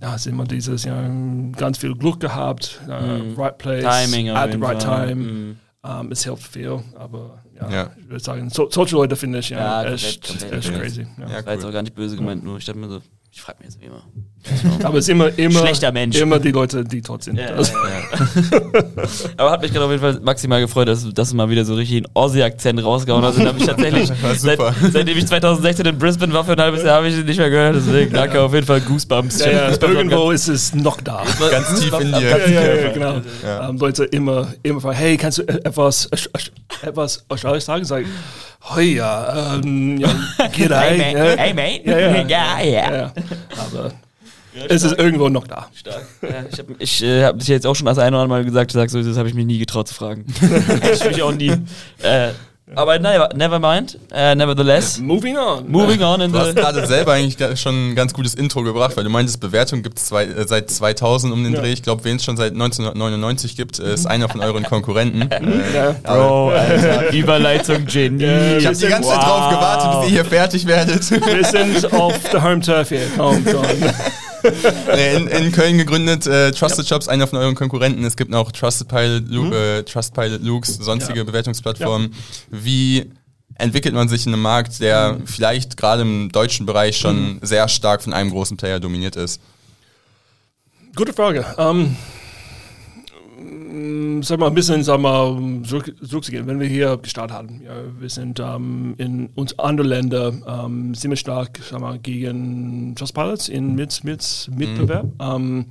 [0.00, 1.08] ja, es ist immer dieses, ja,
[1.56, 2.92] ganz viel Glück gehabt, äh,
[3.36, 5.08] right place, Timing at the right Fall.
[5.08, 5.22] time.
[5.22, 5.56] Mhm.
[5.82, 7.90] Ähm, es hilft viel, aber ja, Ja.
[7.98, 10.52] ich würde sagen, so, solche Leute finde ich ja, Ja, echt, komplett.
[10.52, 11.06] echt crazy.
[11.18, 11.28] Ja.
[11.28, 11.70] Ja, Das war jetzt cool.
[11.70, 13.00] auch gar nicht böse gemeint, nur ich dachte mir so,
[13.32, 14.02] ich frage mich jetzt wie immer.
[14.84, 16.16] Aber es ist immer, immer, Schlechter Mensch.
[16.18, 17.38] immer die Leute, die tot sind.
[17.38, 17.72] Ja, Also,
[19.36, 21.74] Aber hat mich gerade auf jeden Fall maximal gefreut, dass, dass du mal wieder so
[21.74, 23.38] richtig einen Aussie-Akzent rausgehauen hast.
[23.38, 24.58] Den habe ich tatsächlich, seit,
[24.92, 27.50] seitdem ich 2016 in Brisbane war für ein halbes Jahr, habe ich ihn nicht mehr
[27.50, 27.76] gehört.
[27.76, 29.40] Deswegen danke auf jeden Fall Goosebumps.
[29.44, 31.22] ja, ja, irgendwo ist es noch da.
[31.50, 32.20] Ganz tief in dir.
[32.20, 33.20] Ja, ja, ja, genau.
[33.44, 33.68] Ja.
[33.68, 36.08] Ähm, Leute immer, immer fragen, hey, kannst du e- etwas,
[36.82, 37.84] etwas Australisch sagen?
[37.84, 38.08] Sag ich,
[38.74, 40.08] oh ja, ähm, ja,
[40.38, 40.74] g'day.
[40.74, 41.26] Hey, man.
[41.26, 41.36] ja.
[41.36, 42.30] Hey, mate.
[42.30, 43.12] Ja, ja.
[43.28, 43.62] Ja, ja.
[43.62, 43.92] Aber
[44.68, 45.68] es ist irgendwo noch da.
[45.74, 46.04] Stark.
[46.22, 48.44] Ja, ich habe ich, äh, hab dich jetzt auch schon das eine oder andere Mal
[48.44, 50.26] gesagt, gesagt, so, das habe ich mich nie getraut zu fragen.
[50.40, 51.52] Hätte ich mich auch nie.
[52.02, 52.30] Äh,
[52.74, 53.98] aber never, never mind.
[54.12, 55.68] Äh, nevertheless, Moving on.
[55.70, 56.54] moving on in Du hast the.
[56.54, 60.10] gerade selber eigentlich schon ein ganz gutes Intro gebracht, weil du meintest, Bewertung gibt es
[60.12, 61.60] äh, seit 2000 um den Ja.
[61.60, 61.72] Dreh.
[61.72, 65.30] Ich glaube, wen es schon seit 1999 gibt, äh, ist einer von euren Konkurrenten.
[65.30, 65.40] äh,
[65.74, 65.92] Ja.
[66.02, 67.12] Bro, Alter.
[67.12, 68.24] Überleitung Genie.
[68.24, 71.10] Ja, ich habe die ganze Zeit drauf gewartet, bis ihr hier fertig werdet.
[71.10, 73.02] Wir sind auf der Home Turf hier.
[73.16, 73.62] Komm, komm.
[75.16, 78.04] In, in Köln gegründet, äh, Trusted Shops, einer von euren Konkurrenten.
[78.04, 81.24] Es gibt auch Trusted Pilot, Lu äh, Trustpilot, Looks, sonstige Ja.
[81.24, 82.14] Bewertungsplattformen.
[82.50, 83.10] Wie
[83.56, 88.02] entwickelt man sich in einem Markt, der vielleicht gerade im deutschen Bereich schon sehr stark
[88.02, 89.40] von einem großen Player dominiert ist?
[90.96, 91.44] Gute Frage.
[91.58, 91.96] Ähm, mm,
[94.22, 96.46] sag mal, ein bisschen sag mal, zurück, zurückzugehen.
[96.46, 101.20] Wenn wir hier gestartet haben, ja, wir sind ähm, in uns andere Länder ähm, ziemlich
[101.20, 105.06] stark sag mal, gegen Trustpilots in mit, mit Mitbewerb.
[105.20, 105.66] Ähm,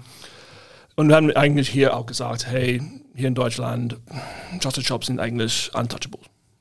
[0.96, 2.82] und wir haben eigentlich hier auch gesagt, hey,
[3.16, 3.98] hier in Deutschland,
[4.60, 6.20] Trusted Shops sind eigentlich untouchable.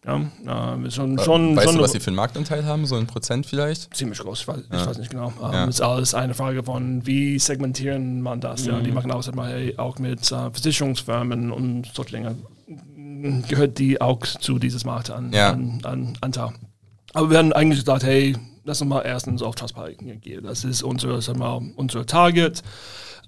[0.09, 2.87] Ja, ähm, schon, schon, weißt schon du, was sie für einen Marktanteil haben?
[2.87, 3.95] So ein Prozent vielleicht?
[3.95, 5.33] ziemlich groß, ich weiß, ich weiß nicht genau.
[5.43, 5.65] Ähm, Ja.
[5.67, 8.65] ist alles eine Frage von, wie segmentieren man das?
[8.65, 8.85] Ja, Mhm.
[8.85, 9.23] die machen auch,
[9.99, 12.37] mit äh, Versicherungsfirmen und solche Dinge.
[13.49, 15.51] Gehört die auch zu dieses Markt an, Ja.
[15.51, 16.51] an, an Anteil.
[17.15, 20.45] Aber wir haben eigentlich gesagt, hey, lass uns mal erstens auf Trustpilot gehen.
[20.45, 22.63] Das ist unser, sag mal, unser Target.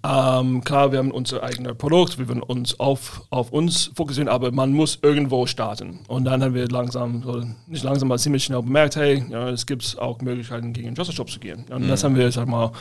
[0.03, 4.51] Ähm, klar, wir haben unser eigenes Produkt, wir wollen uns auf, auf uns fokussieren, aber
[4.51, 5.99] man muss irgendwo starten.
[6.09, 9.67] Und dann haben wir langsam, so, nicht langsam, aber ziemlich schnell bemerkt, hey, ja, es
[9.67, 11.67] gibt auch Möglichkeiten, gegen Trusted Shops zu gehen.
[11.71, 12.73] Und das haben wir, sag mal,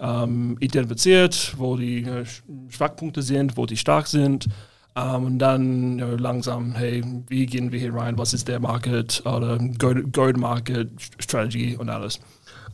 [0.00, 4.48] ähm, identifiziert, wo die äh, Sch- Schwachpunkte sind, wo die stark sind.
[4.96, 8.18] Ähm, und dann ja, langsam, hey, wie gehen wir hier rein?
[8.18, 12.18] Was ist der Market oder Go-to-Market-Strategy und alles.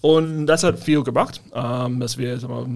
[0.03, 2.67] Und das hat viel gebracht, ähm, dass wir mal,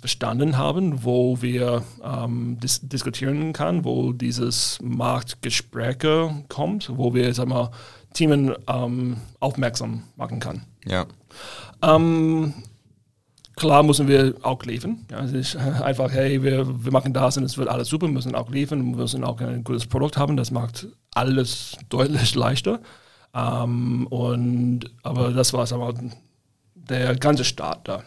[0.00, 7.48] verstanden haben, wo wir ähm, dis diskutieren kann, wo dieses Marktgespräche kommt, wo wir sag
[7.48, 7.70] mal,
[8.14, 10.62] Themen ähm, aufmerksam machen kann.
[10.86, 11.04] Ja.
[11.82, 12.54] Ähm,
[13.56, 15.04] klar müssen wir auch liefern.
[15.10, 18.14] Ja, es ist einfach, hey, wir, wir machen das und es wird alles super, wir
[18.14, 22.80] müssen auch liefern, wir müssen auch ein gutes Produkt haben, das macht alles deutlich leichter.
[23.34, 25.94] Ähm, und, aber das war aber
[26.88, 28.02] der ganze Start da.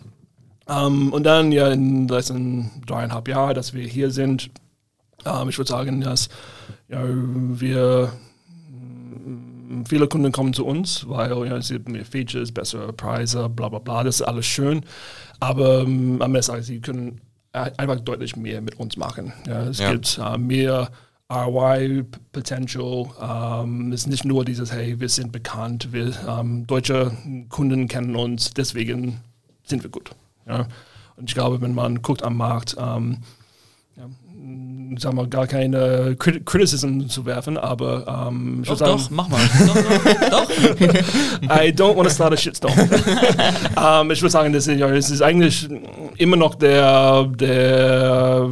[0.69, 4.49] Ähm, und dann ja in den letzten dreieinhalb Jahren, dass wir hier sind,
[5.25, 6.29] ähm, ich würde sagen, dass
[6.89, 8.11] ja, wir
[9.87, 13.79] viele Kunden kommen zu uns, weil ja, sie haben mehr Features, bessere Preise, bla bla
[13.79, 14.83] bla, das ist alles schön.
[15.39, 17.21] Aber ähm, am Ende sagen sie können
[17.51, 19.33] einfach deutlich mehr mit uns machen.
[19.47, 19.91] Ja, es ja.
[19.91, 20.89] gibt äh, mehr
[21.29, 23.07] ROI Potential.
[23.21, 27.11] Ähm, es ist nicht nur dieses, hey, wir sind bekannt, wir ähm, deutsche
[27.49, 29.19] Kunden kennen uns, deswegen
[29.63, 30.11] sind wir gut.
[30.47, 30.67] Ja?
[31.17, 33.17] Und ich glaube, wenn man guckt am Markt, ähm,
[33.97, 34.03] ja,
[34.99, 39.27] sagen wir, gar keine Crit Criticism zu werfen, aber ähm, ich doch, sagen, doch, mach
[39.27, 39.41] mal.
[39.65, 40.49] doch, doch, doch.
[41.43, 42.73] I don't want to start a shitstorm.
[42.79, 45.67] ähm, ich würde sagen, das ist, das ist eigentlich
[46.17, 48.51] immer noch der, der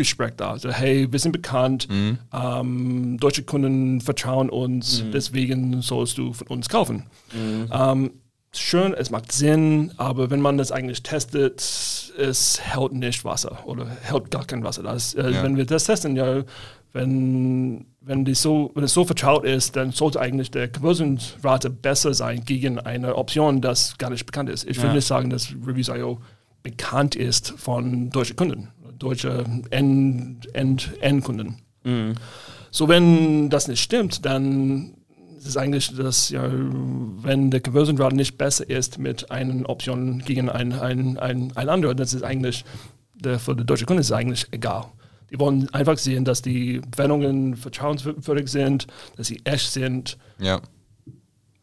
[0.00, 0.50] Verkaufsgespräch da.
[0.50, 2.18] Also, hey, wir sind bekannt, mhm.
[2.32, 5.12] ähm, deutsche Kunden vertrauen uns, mhm.
[5.12, 7.04] deswegen sollst du von uns kaufen.
[7.32, 7.68] Mhm.
[7.72, 8.10] Ähm,
[8.52, 13.86] schön, es macht Sinn, aber wenn man das eigentlich testet, es hält nicht Wasser oder
[14.02, 14.82] hält gar kein Wasser.
[14.82, 15.42] Das, äh, ja.
[15.42, 16.42] Wenn wir das testen, ja,
[16.92, 22.14] wenn, wenn, die so, wenn es so vertraut ist, dann sollte eigentlich der Conversionsrate besser
[22.14, 24.68] sein gegen eine Option, das gar nicht bekannt ist.
[24.68, 24.82] Ich ja.
[24.84, 26.18] will nicht sagen, dass Reviews.io
[26.62, 28.68] bekannt ist von deutschen Kunden,
[29.00, 31.56] deutsche End, End, Endkunden.
[31.82, 32.14] Mhm.
[32.70, 34.94] So, wenn das nicht stimmt, dann
[35.40, 40.18] es ist eigentlich, dass ja, wenn der Conversion Rate nicht besser ist mit einer Option
[40.18, 42.64] gegen ein, ein, ein, ein anderer, das ist eigentlich,
[43.14, 44.84] der, für die deutsche Kunden ist es eigentlich egal.
[45.30, 48.86] Die wollen einfach sehen, dass die Wendungen vertrauenswürdig sind,
[49.16, 50.18] dass sie echt sind.
[50.38, 50.60] Ja.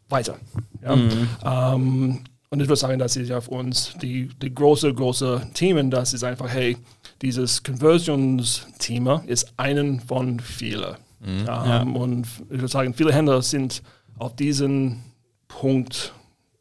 [0.10, 0.38] Weiter.
[0.82, 0.96] Ja?
[0.96, 1.30] Mhm.
[1.46, 2.20] Ähm,
[2.50, 6.14] und ich würde sagen, das ist ja für uns die, die große, große Themen, das
[6.14, 6.78] ist einfach, hey,
[7.22, 10.96] dieses Conversions-Thema ist einen von vielen.
[11.20, 11.40] Mhm.
[11.40, 11.82] Ähm, ja.
[11.82, 13.82] Und ich würde sagen, viele Händler sind
[14.18, 15.04] auf diesen
[15.48, 16.14] Punkt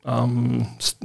[0.04, 0.98] ähm, st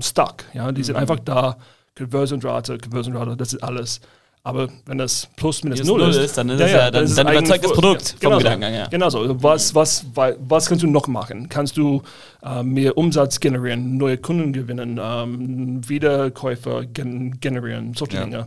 [0.00, 0.44] stuck.
[0.52, 0.72] Ja?
[0.72, 0.84] Die mhm.
[0.84, 1.56] sind einfach da,
[1.96, 4.00] Conversion-Rate, Conversion-Rate, das ist alles.
[4.48, 7.26] Aber wenn das plus minus null ist, ist, dann ist ja, es ja, dann, dann,
[7.26, 8.86] dann überzeugt das Produkt ja, genau vom so, Ja.
[8.86, 9.42] Genau so.
[9.42, 11.50] Was, was, was kannst du noch machen?
[11.50, 12.00] Kannst du
[12.42, 18.20] äh, mehr Umsatz generieren, neue Kunden gewinnen, ähm, Wiederkäufer gen generieren, solche.
[18.20, 18.46] Dinge.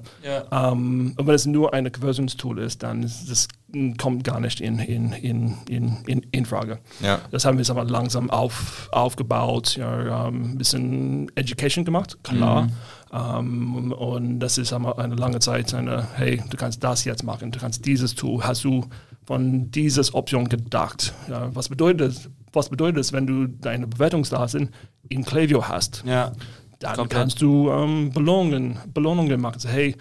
[0.52, 3.48] Ähm, und wenn es nur ein Conversions-Tool ist, dann ist das
[3.98, 6.80] kommt gar nicht in, in, in, in, in, Frage.
[7.00, 7.20] Ja.
[7.32, 12.64] Das haben wir aber langsam auf, aufgebaut, ja, ähm, ein bisschen Education gemacht, klar.
[12.64, 12.72] Mhm.
[13.12, 17.52] Um, ähm, und das ist eine lange Zeit eine, hey, du kannst das jetzt machen,
[17.52, 18.86] du kannst dieses tun, hast du
[19.26, 21.14] von dieser Option gedacht.
[21.28, 24.70] Ja, was bedeutet was bedeutet es, wenn du deine Bewertungsdaten
[25.10, 26.04] in Klaviyo hast?
[26.06, 26.32] Ja.
[26.80, 27.20] Dann Komplett.
[27.20, 29.60] kannst du ähm, Belohnungen, Belohnungen machen.
[29.60, 29.96] So, hey,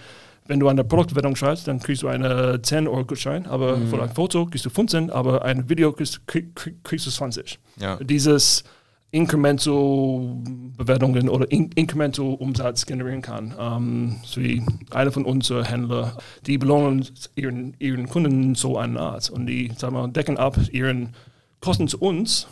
[0.46, 3.88] wenn du eine Produktbewertung schreibst, dann kriegst du eine 10 Euro Gutschein, aber mhm.
[3.88, 7.58] für ein Foto kriegst du 15, aber ein Video kriegst, krieg, kriegst du 20.
[7.78, 7.96] Ja.
[7.96, 8.64] Dieses
[9.12, 10.36] incremental
[10.76, 13.54] Bewertungen oder in incremental Umsatz generieren kann.
[13.58, 16.12] Ähm, so wie einer von unseren Händlern,
[16.46, 21.14] die belohnen ihren, ihren Kunden so eine Art und die sagen wir, decken ab ihren
[21.60, 22.46] Kosten zu uns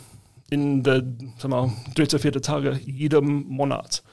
[0.49, 1.03] in der
[1.37, 4.03] sagen wir, dritte, vierte Tage jedem Monat.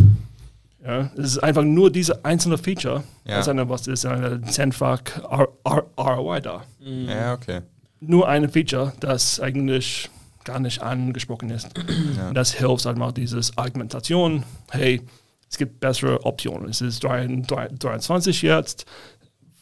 [0.84, 3.36] Ja, es ist einfach nur diese einzelne Feature, ja.
[3.36, 6.62] das ist eine, was ist eine zehnfach ROI da.
[6.78, 7.62] Ja, okay.
[8.00, 10.10] Nur eine Feature, das eigentlich
[10.46, 11.68] gar nicht angesprochen ist.
[12.16, 12.32] Ja.
[12.32, 15.02] Das hilft halt mal dieses Argumentation, hey,
[15.50, 16.70] es gibt bessere Optionen.
[16.70, 18.86] Es ist 23 jetzt,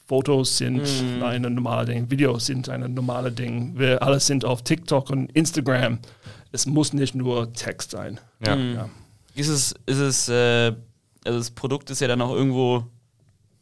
[0.07, 1.22] Fotos sind mm.
[1.22, 3.76] ein normales Ding, Videos sind ein normales Ding.
[3.76, 5.99] Wir alle sind auf TikTok und Instagram.
[6.53, 8.20] Es muss nicht nur Text sein.
[8.47, 8.55] Ja.
[8.55, 8.74] Mm.
[8.74, 8.89] ja.
[9.35, 10.74] Ist es, ist es, äh,
[11.24, 12.85] also das Produkt ist ja dann auch irgendwo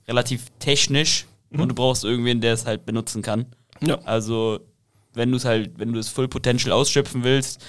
[0.08, 1.60] relativ technisch mhm.
[1.60, 3.46] und du brauchst irgendwen, der es halt benutzen kann.
[3.80, 3.98] Ja.
[4.04, 4.60] Also
[5.14, 7.62] wenn du es halt, wenn du das Full Potential ausschöpfen willst,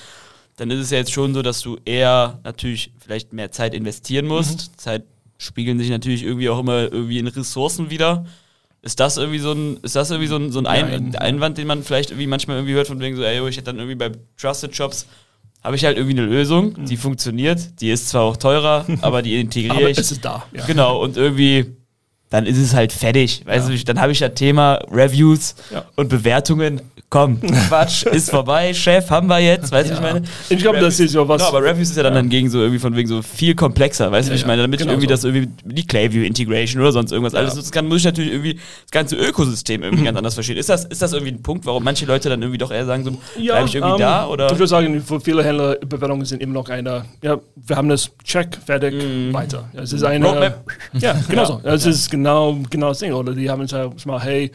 [0.55, 4.27] dann ist es ja jetzt schon so, dass du eher natürlich vielleicht mehr Zeit investieren
[4.27, 4.71] musst.
[4.71, 4.77] Mhm.
[4.77, 5.03] Zeit
[5.37, 8.25] spiegeln sich natürlich irgendwie auch immer irgendwie in Ressourcen wieder.
[8.81, 11.67] Ist das irgendwie so ein, ist das irgendwie so ein, so ein Ein Einwand, den
[11.67, 14.11] man vielleicht irgendwie manchmal irgendwie hört von wegen so, ey, ich hätte dann irgendwie bei
[14.37, 15.07] Trusted Shops
[15.63, 16.85] habe ich halt irgendwie eine Lösung, mhm.
[16.85, 19.97] die funktioniert, die ist zwar auch teurer, aber die integriere aber ich.
[19.97, 20.45] Ist es da.
[20.51, 20.65] Ja.
[20.65, 21.77] Genau, und irgendwie
[22.29, 23.43] dann ist es halt fertig.
[23.45, 23.75] Weißt ja.
[23.75, 25.85] du, dann habe ich das Thema Reviews ja.
[25.95, 26.81] und Bewertungen
[27.13, 29.99] komm, Quatsch, ist vorbei, Chef, haben wir jetzt, weißt du, ja.
[29.99, 30.25] ich meine?
[30.49, 31.45] Ich glaube, das ist ja was.
[31.45, 32.19] Genau, aber Reviews ist ja dann, ja.
[32.21, 34.79] dann gegen so irgendwie von wegen so viel komplexer, weißt du, ja, ich meine, damit
[34.79, 35.27] genau ich irgendwie so.
[35.27, 38.55] das irgendwie, die Clayview Integration oder sonst irgendwas alles nutzen kann, muss ich natürlich irgendwie
[38.55, 40.57] das ganze Ökosystem irgendwie ganz anders verstehen.
[40.57, 43.03] Ist das, ist das irgendwie ein Punkt, warum manche Leute dann irgendwie doch eher sagen,
[43.03, 44.47] so, bleib ich irgendwie um, ähm, da, oder?
[44.47, 48.09] Ich würde sagen, für viele Händler, Bewertungen sind immer noch eine, ja, wir haben das,
[48.23, 49.31] check, fertig, mm.
[49.33, 49.69] weiter.
[49.73, 50.65] es ist eine, Roadmap.
[50.93, 51.61] ja, genau so.
[51.63, 54.51] Es ist genau, genau das Ding, oder die haben gesagt, mal, hey,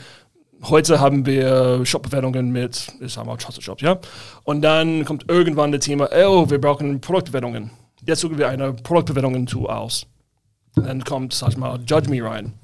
[0.63, 3.99] heute haben wir Shop-Bewertungen mit, ich sag mal, Trusted Shops, ja.
[4.45, 7.71] Und dann kommt irgendwann das Thema, oh, wir brauchen Produktbewertungen.
[8.07, 10.07] Jetzt suchen wir eine Produktbewertungen-Tool aus.
[10.75, 12.55] Dann kommt, sag ich mal, Judge Me rein.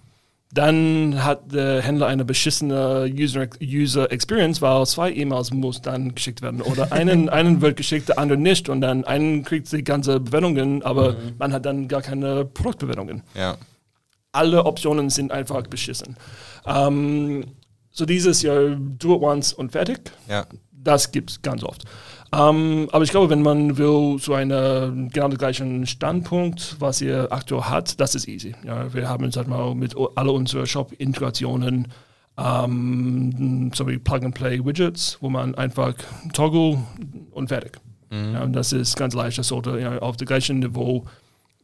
[0.52, 6.42] Dann hat der Händler eine beschissene User, User Experience, weil zwei E-Mails muss dann geschickt
[6.42, 6.62] werden.
[6.62, 8.68] Oder einen, einen wird geschickt, der andere nicht.
[8.68, 11.34] Und dann einen kriegt die ganze Bewertungen, aber mhm.
[11.38, 13.24] man hat dann gar keine Produktbewertungen.
[13.34, 13.56] Ja.
[14.30, 16.16] Alle Optionen sind einfach beschissen.
[16.66, 17.44] Ähm,
[17.94, 20.12] so dieses Jahr do it once und fertig.
[20.28, 20.46] Ja.
[20.70, 21.84] Das gibt es ganz oft.
[22.36, 27.28] Um, aber ich glaube, wenn man will so einen genau den gleichen Standpunkt, was ihr
[27.30, 28.56] aktuell hat, das ist easy.
[28.66, 31.88] Ja, wir haben sag mal mit alle unsere Shop-Integrationen
[32.36, 35.94] um, so wie Plug-and-Play-Widgets, wo man einfach
[36.32, 36.78] toggle
[37.30, 37.78] und fertig.
[38.10, 38.34] Mhm.
[38.34, 39.38] Ja, und das ist ganz leicht.
[39.38, 41.04] Das sollte ja, auf dem gleichen Niveau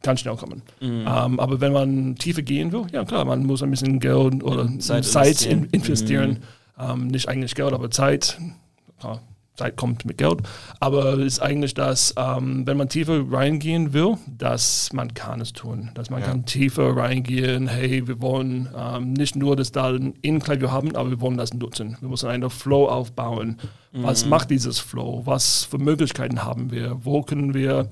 [0.01, 0.61] ganz schnell kommen.
[0.79, 1.07] Mhm.
[1.07, 4.67] Um, aber wenn man tiefer gehen will, ja klar, man muss ein bisschen Geld oder
[4.79, 5.63] Zeit, Zeit investieren.
[5.63, 6.29] In, investieren.
[6.77, 6.91] Mhm.
[6.91, 8.39] Um, nicht eigentlich Geld, aber Zeit.
[9.03, 9.19] Ja,
[9.55, 10.39] Zeit kommt mit Geld.
[10.79, 15.53] Aber es ist eigentlich das, ähm, wenn man tiefer reingehen will, dass man kann es
[15.53, 15.91] tun.
[15.93, 16.27] Dass man ja.
[16.27, 21.11] kann tiefer reingehen, hey, wir wollen ähm, nicht nur das Daten in Klaviyo haben, aber
[21.11, 21.97] wir wollen das nutzen.
[21.99, 23.57] Wir müssen einen Flow aufbauen.
[23.91, 24.03] Mhm.
[24.03, 25.21] Was macht dieses Flow?
[25.25, 26.97] Was für Möglichkeiten haben wir?
[27.03, 27.89] Wo können wir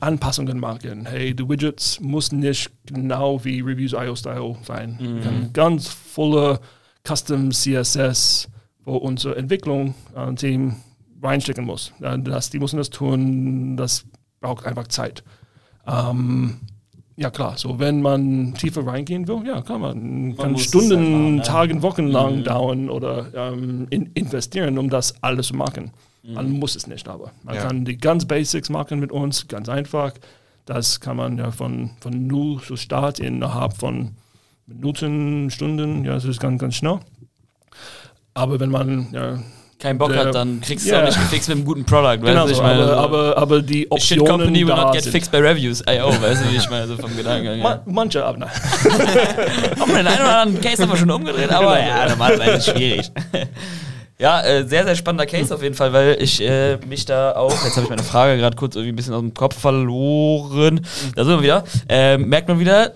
[0.00, 1.06] Anpassungen machen?
[1.06, 4.98] Hey, die Widgets müssen nicht genau wie Reviews.io Style sein.
[5.00, 5.20] Mhm.
[5.22, 6.60] Können ganz volle
[7.06, 8.48] Custom CSS,
[8.84, 10.76] wo unser Entwicklung-Team
[11.22, 11.92] reinstecken muss.
[12.00, 14.04] Das, die müssen das tun, das
[14.40, 15.24] braucht einfach Zeit.
[15.86, 16.60] Ähm,
[17.16, 21.42] ja klar, so wenn man tiefer reingehen will, ja kann man, man kann Stunden, machen,
[21.42, 22.44] Tagen, Wochen lang mhm.
[22.44, 25.90] dauern oder ähm, in, investieren, um das alles zu machen.
[26.28, 26.34] Mhm.
[26.34, 27.62] Man muss es nicht, aber man ja.
[27.62, 30.12] kann die ganz Basics machen mit uns, ganz einfach.
[30.66, 34.10] Das kann man ja von, von null zu Start innerhalb von
[34.66, 37.00] Minuten, Stunden, ja, das ist ganz, ganz schnell.
[38.34, 39.38] Aber wenn man ja,
[39.78, 41.00] keinen Bock der, hat, dann kriegst du yeah.
[41.00, 42.18] auch nicht gefixt mit einem guten Product.
[42.18, 44.92] Genau weißt du, so, ich meine, aber, aber, aber die Optionen Shit company will not
[44.92, 45.12] get sind.
[45.12, 45.82] fixed by reviews.
[45.88, 47.60] I.O., weißt du, wie ich meine, so vom Gedanken.
[47.60, 47.80] Ja.
[47.86, 48.50] manche, aber nein.
[48.50, 51.88] haben wir den einen oder anderen Case haben wir schon umgedreht, aber genau.
[51.88, 53.10] ja, normalerweise ist es schwierig.
[54.20, 57.52] Ja, äh, sehr, sehr spannender Case auf jeden Fall, weil ich äh, mich da auch,
[57.64, 60.80] jetzt habe ich meine Frage gerade kurz irgendwie ein bisschen aus dem Kopf verloren.
[61.14, 61.64] Da sind wir wieder.
[61.88, 62.94] Äh, merkt man wieder,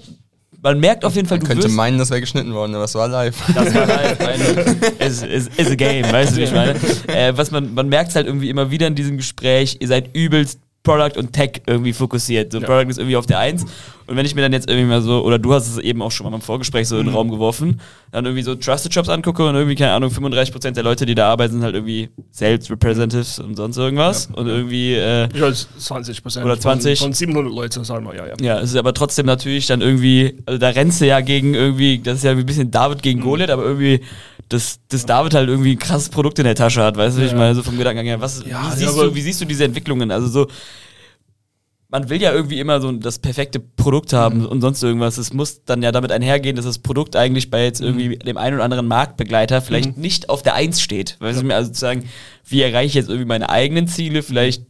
[0.61, 2.95] man merkt auf jeden Fall, man du könnte meinen, das wäre geschnitten worden, aber es
[2.97, 3.37] war live.
[3.55, 4.19] Das war live.
[4.99, 6.75] Ist is, is a game, weißt du, wie ich meine?
[7.07, 10.17] Äh, was man, man merkt es halt irgendwie immer wieder in diesem Gespräch, ihr seid
[10.17, 12.53] übelst Product und Tech irgendwie fokussiert.
[12.53, 12.67] So ja.
[12.67, 13.65] Product ist irgendwie auf der Eins.
[14.07, 16.11] Und wenn ich mir dann jetzt irgendwie mal so, oder du hast es eben auch
[16.11, 17.17] schon mal im Vorgespräch so in den mhm.
[17.17, 17.81] Raum geworfen,
[18.11, 21.31] dann irgendwie so Trusted Jobs angucke und irgendwie, keine Ahnung, 35% der Leute, die da
[21.31, 24.29] arbeiten, sind halt irgendwie Sales Representatives und sonst irgendwas.
[24.29, 24.41] Ja.
[24.41, 24.95] Und irgendwie.
[24.95, 26.45] Äh, ja, 20%.
[26.45, 26.99] Oder 20.
[26.99, 28.35] Von, von 700 Leuten, sagen wir, ja, ja.
[28.41, 31.99] Ja, es ist aber trotzdem natürlich dann irgendwie, also da rennst du ja gegen irgendwie,
[31.99, 33.25] das ist ja ein bisschen David gegen mhm.
[33.25, 34.01] Goliath, aber irgendwie
[34.53, 37.27] dass, dass David halt irgendwie ein krasses Produkt in der Tasche hat, weißt du, ja.
[37.27, 39.65] ich meine, so vom Gedanken her, was, ja, wie, siehst du, wie siehst du diese
[39.65, 40.11] Entwicklungen?
[40.11, 40.47] Also so,
[41.93, 44.47] man will ja irgendwie immer so das perfekte Produkt haben mhm.
[44.47, 45.19] und sonst irgendwas.
[45.19, 48.19] Es muss dann ja damit einhergehen, dass das Produkt eigentlich bei jetzt irgendwie mhm.
[48.21, 50.03] dem einen oder anderen Marktbegleiter vielleicht mhm.
[50.03, 51.17] nicht auf der Eins steht.
[51.21, 52.09] Weißt du, also zu sagen,
[52.47, 54.65] wie erreiche ich jetzt irgendwie meine eigenen Ziele, vielleicht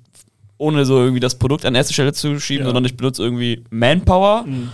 [0.59, 2.67] ohne so irgendwie das Produkt an erste Stelle zu schieben, ja.
[2.67, 4.71] sondern ich benutze irgendwie Manpower, mhm.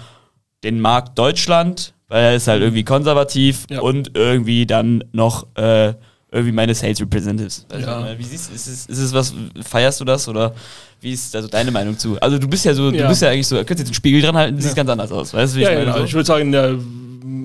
[0.64, 3.80] den Markt Deutschland, weil er ist halt irgendwie konservativ ja.
[3.80, 5.94] und irgendwie dann noch äh,
[6.30, 7.66] irgendwie meine Sales Representatives.
[7.70, 8.18] Also, ja.
[8.18, 10.54] Wie siehst du, ist es, ist es was, feierst du das oder
[11.00, 12.20] wie ist also deine Meinung zu?
[12.20, 13.02] Also du bist ja so, ja.
[13.02, 15.32] du bist ja eigentlich so, könntest jetzt den Spiegel dran halten, siehst ganz anders aus,
[15.32, 15.84] weißt du, wie ich meine?
[15.84, 16.04] Ja, so?
[16.04, 16.78] ich würde sagen, der,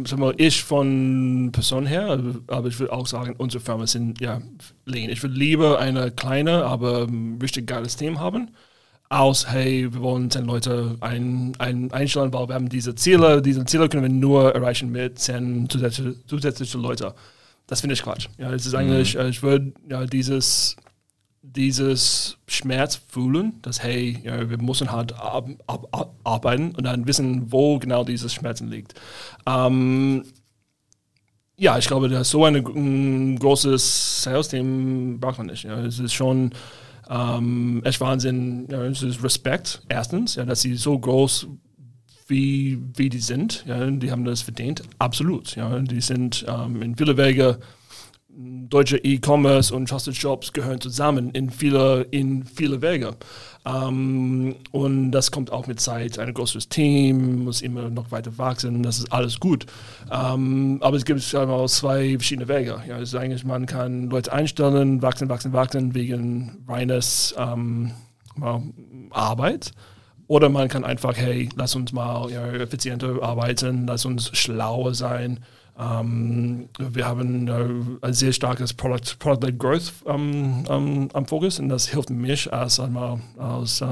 [0.05, 4.41] sag mal, ich von Person her, aber ich würde auch sagen, unsere Firmen sind ja
[4.85, 5.09] lean.
[5.09, 7.07] Ich würde lieber eine kleine, aber
[7.41, 8.49] richtig geiles Team haben
[9.13, 13.65] aus, hey, wir wollen zehn Leute ein, ein, einstellen, weil wir haben diese Ziele, diese
[13.65, 17.13] Ziele können wir nur erreichen mit zehn zusätzlichen zusätzliche Leute.
[17.67, 18.27] Das finde ich Quatsch.
[18.37, 19.27] Ja, es ist eigentlich, mhm.
[19.27, 20.75] ich würde ja dieses,
[21.41, 27.07] dieses Schmerz fühlen, dass hey, ja, wir müssen halt ab, ab, ab, arbeiten und dann
[27.07, 28.95] wissen, wo genau dieses Schmerzen liegt.
[29.45, 30.23] Ähm,
[31.55, 35.63] ja, ich glaube, dass so ein, ein großes Sales-Team braucht man nicht.
[35.63, 35.79] Ja.
[35.85, 36.51] Es ist schon
[37.13, 41.47] ähm, echt Wahnsinn, ja, es ist Respekt, erstens, ja, dass sie so groß
[42.27, 45.55] wie, wie die sind, ja, die haben das verdient, absolut.
[45.55, 47.59] Ja, die sind ähm, in viele Wege
[48.35, 53.15] deutsche E-Commerce und Trusted Shops gehören zusammen in viele, in viele Wege.
[53.65, 56.17] Ähm, und das kommt auch mit Zeit.
[56.17, 58.81] Ein großes Team muss immer noch weiter wachsen.
[58.83, 59.65] Das ist alles gut.
[60.11, 62.81] Ähm, aber es gibt einmal zwei verschiedene Wege.
[62.87, 67.91] Ja, es ist eigentlich, man kann Leute einstellen, wachsen, wachsen, wachsen wegen reines ähm,
[69.11, 69.71] Arbeit.
[70.27, 75.39] Oder man kann einfach, hey, lass uns mal ja, effizienter arbeiten, lass uns schlauer sein.
[75.77, 81.69] Ähm, wir haben uh, ein sehr starkes Product, Product-led Growth um, um, am Fokus und
[81.69, 83.83] das hilft mich als einmal als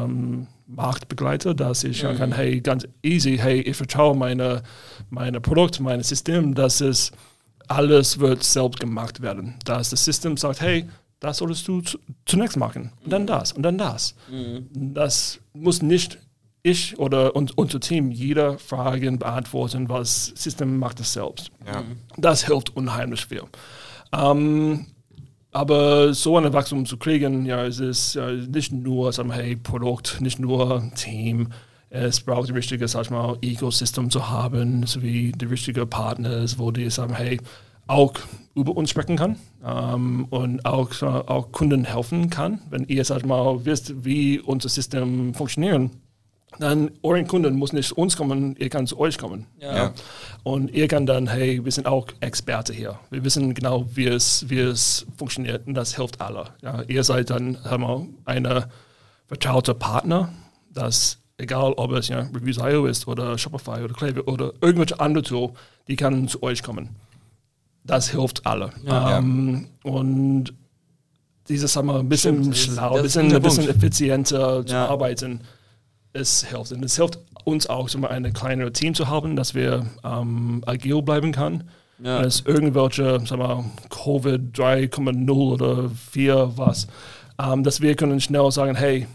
[0.68, 2.36] Marktbegleiter, dass ich sagen kann, mhm.
[2.36, 4.64] hey, ganz easy, hey, ich vertraue meine,
[5.10, 7.12] meine Produkt, mein System, dass es
[7.68, 9.56] alles wird selbst gemacht werden.
[9.66, 10.88] Dass das System sagt, hey,
[11.20, 11.82] das solltest du
[12.26, 14.16] zunächst machen und dann das und dann das.
[14.30, 14.94] Mhm.
[14.94, 16.18] Das muss nicht
[16.64, 21.52] ich oder und, unser Team jeder Frage beantworten, weil das System macht es selbst.
[21.66, 21.84] Ja.
[22.18, 23.44] Das hilft unheimlich viel.
[24.14, 24.88] Ähm,
[25.52, 29.56] aber so ein Wachstum zu kriegen, ja, es ist ja, nicht nur sagen wir, hey,
[29.56, 31.50] Produkt, nicht nur Team.
[31.90, 36.72] Es braucht die richtige, sag ich mal, Ecosystem zu haben, sowie die richtigen Partners, wo
[36.72, 37.42] die sagen, hey,
[37.88, 38.14] auch
[38.56, 39.36] über uns sprechen kann
[39.66, 42.62] ähm, und auch, auch Kunden helfen kann.
[42.70, 45.92] Wenn ihr, sag ich mal, wisst, wie unser System funktioniert,
[46.60, 49.48] dann euren Kunden muss nicht zu uns kommen, ihr kann zu euch kommen.
[49.60, 49.76] Ja.
[49.76, 49.94] ja.
[50.44, 53.00] Und ihr kann dann, hey, wir sind auch Experte hier.
[53.10, 56.46] Wir wissen genau, wie es, wie es funktioniert und das hilft alle.
[56.62, 58.68] Ja, ihr seid dann haben wir, eine
[59.28, 60.30] vertraute Partner,
[60.70, 65.52] das egal ob es ja, Reviews.io ist oder Shopify oder Klaviyo oder irgendwelche andere Tool,
[65.88, 66.90] die kann zu euch kommen.
[67.84, 68.72] Das hilft alle.
[68.84, 69.92] Ja, ähm, ja.
[69.92, 70.54] Und
[71.50, 75.42] dieses haben wir ein bisschen schlauer, ein bisschen, ein bisschen effizienter zu arbeiten
[76.14, 76.72] es hilft.
[76.72, 81.02] Und es hilft uns auch, so ein kleineres Team zu haben, dass wir ähm, agil
[81.02, 81.70] bleiben können.
[82.04, 82.20] Ja.
[82.20, 86.88] Wenn es irgendwelche, sagen wir, Covid 3,0 oder 4 was,
[87.40, 89.08] ähm, dass wir können schnell sagen, hey,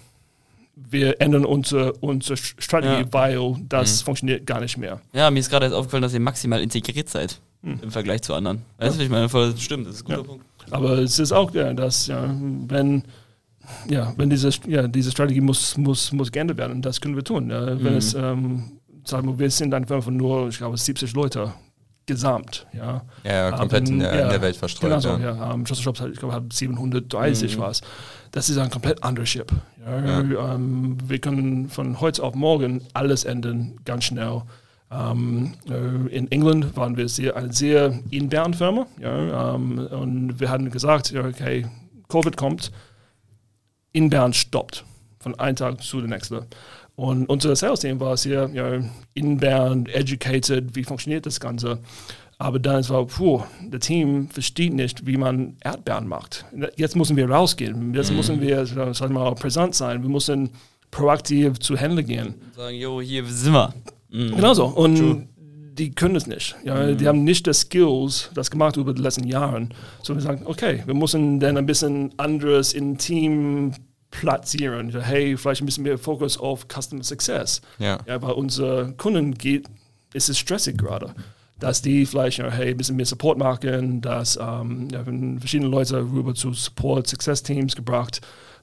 [0.76, 3.12] wir ändern unsere, unsere Strategie, ja.
[3.12, 4.04] weil das mhm.
[4.04, 5.00] funktioniert gar nicht mehr.
[5.12, 7.80] Ja, mir ist gerade aufgefallen, dass ihr maximal integriert seid mhm.
[7.82, 8.62] im Vergleich zu anderen.
[8.78, 9.04] Weißt du, ja.
[9.04, 10.44] ich meine, das stimmt, das ist ein guter Punkt.
[10.70, 12.34] Aber es ist auch, ja, dass, ja,
[12.68, 13.04] wenn
[13.88, 16.82] ja, wenn diese, ja, diese Strategie muss, muss, muss geändert werden.
[16.82, 17.50] Das können wir tun.
[17.50, 17.66] Ja.
[17.66, 17.98] Wenn mhm.
[17.98, 21.52] es, ähm, sagen wir, wir sind eine Firma von nur, ich glaube, 70 Leute
[22.06, 22.66] gesamt.
[22.72, 24.90] Ja, ja komplett in, der, ja, in der Welt verstreut.
[24.90, 25.34] Genau so, ja.
[25.34, 25.52] ja.
[25.52, 27.60] Um, Trusted Shops, ich glaube, hat 730 mhm.
[27.60, 27.82] was.
[28.30, 29.50] Das ist ein komplett anderes Ship.
[29.84, 30.54] Ja, ja.
[30.54, 34.42] Ähm, wir können von heute auf morgen alles ändern, ganz schnell.
[34.88, 38.86] Um, ähm, äh, in England waren wir sehr, eine sehr inbound Firma.
[39.00, 41.66] Ja, um, ähm, und wir hatten gesagt, okay,
[42.08, 42.70] Covid kommt,
[43.96, 44.84] inbound stoppt,
[45.18, 46.40] von einem Tag zu dem nächsten.
[46.96, 48.80] Und unser Sales-Team war sehr ja,
[49.14, 51.78] inbound, educated, wie funktioniert das Ganze.
[52.38, 56.44] Aber dann war, puh, das Team versteht nicht, wie man Erdbeeren macht.
[56.76, 57.94] Jetzt müssen wir rausgehen.
[57.94, 58.16] Jetzt mhm.
[58.16, 60.02] müssen wir, sag mal, präsent sein.
[60.02, 60.50] Wir müssen
[60.90, 62.34] proaktiv zu Händler gehen.
[62.34, 63.74] Und sagen, jo, hier sind wir.
[64.10, 64.36] Mhm.
[64.36, 64.66] Genau so.
[64.66, 65.26] Und True.
[65.38, 66.56] die können es nicht.
[66.64, 66.98] Ja, mhm.
[66.98, 69.68] Die haben nicht die Skills, das gemacht über die letzten Jahre.
[70.02, 73.72] So wir sagen, okay, wir müssen dann ein bisschen anderes im Team
[74.20, 74.90] platzieren.
[75.00, 77.60] Hey, vielleicht ein bisschen mehr Fokus auf Customer Success.
[77.78, 77.98] Ja.
[78.06, 79.66] ja bei unseren Kunden geht,
[80.12, 81.14] ist es stressig gerade.
[81.58, 85.02] Dass die vielleicht hey, ein bisschen mehr Support machen, dass ähm, ja,
[85.38, 88.20] verschiedene Leute rüber zu Support Success Teams gebracht,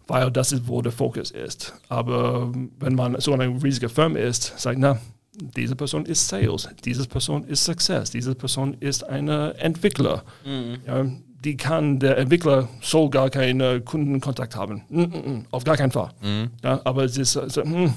[0.07, 1.73] weil das ist, wo der Fokus ist.
[1.89, 4.99] Aber wenn man so eine riesige Firma ist, sagt, na,
[5.35, 10.23] diese Person ist Sales, diese Person ist Success, diese Person ist ein Entwickler.
[10.45, 10.77] Mhm.
[10.85, 11.05] Ja,
[11.43, 14.83] die kann, der Entwickler soll gar keinen Kundenkontakt haben.
[14.89, 16.09] Mm, mm, mm, auf gar keinen Fall.
[16.21, 16.49] Mhm.
[16.63, 17.93] Ja, aber es ist, also, hm,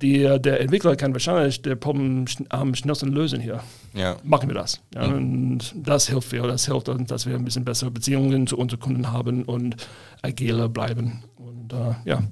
[0.00, 3.60] die, der Entwickler kann wahrscheinlich das Problem am schnellsten lösen hier.
[3.94, 4.16] Ja.
[4.22, 4.80] Machen wir das.
[4.94, 5.14] Ja, mhm.
[5.14, 6.42] Und das hilft viel.
[6.42, 9.76] Das hilft uns, dass wir ein bisschen bessere Beziehungen zu unseren Kunden haben und
[10.22, 11.24] agiler bleiben.
[11.36, 12.22] Und uh, ja,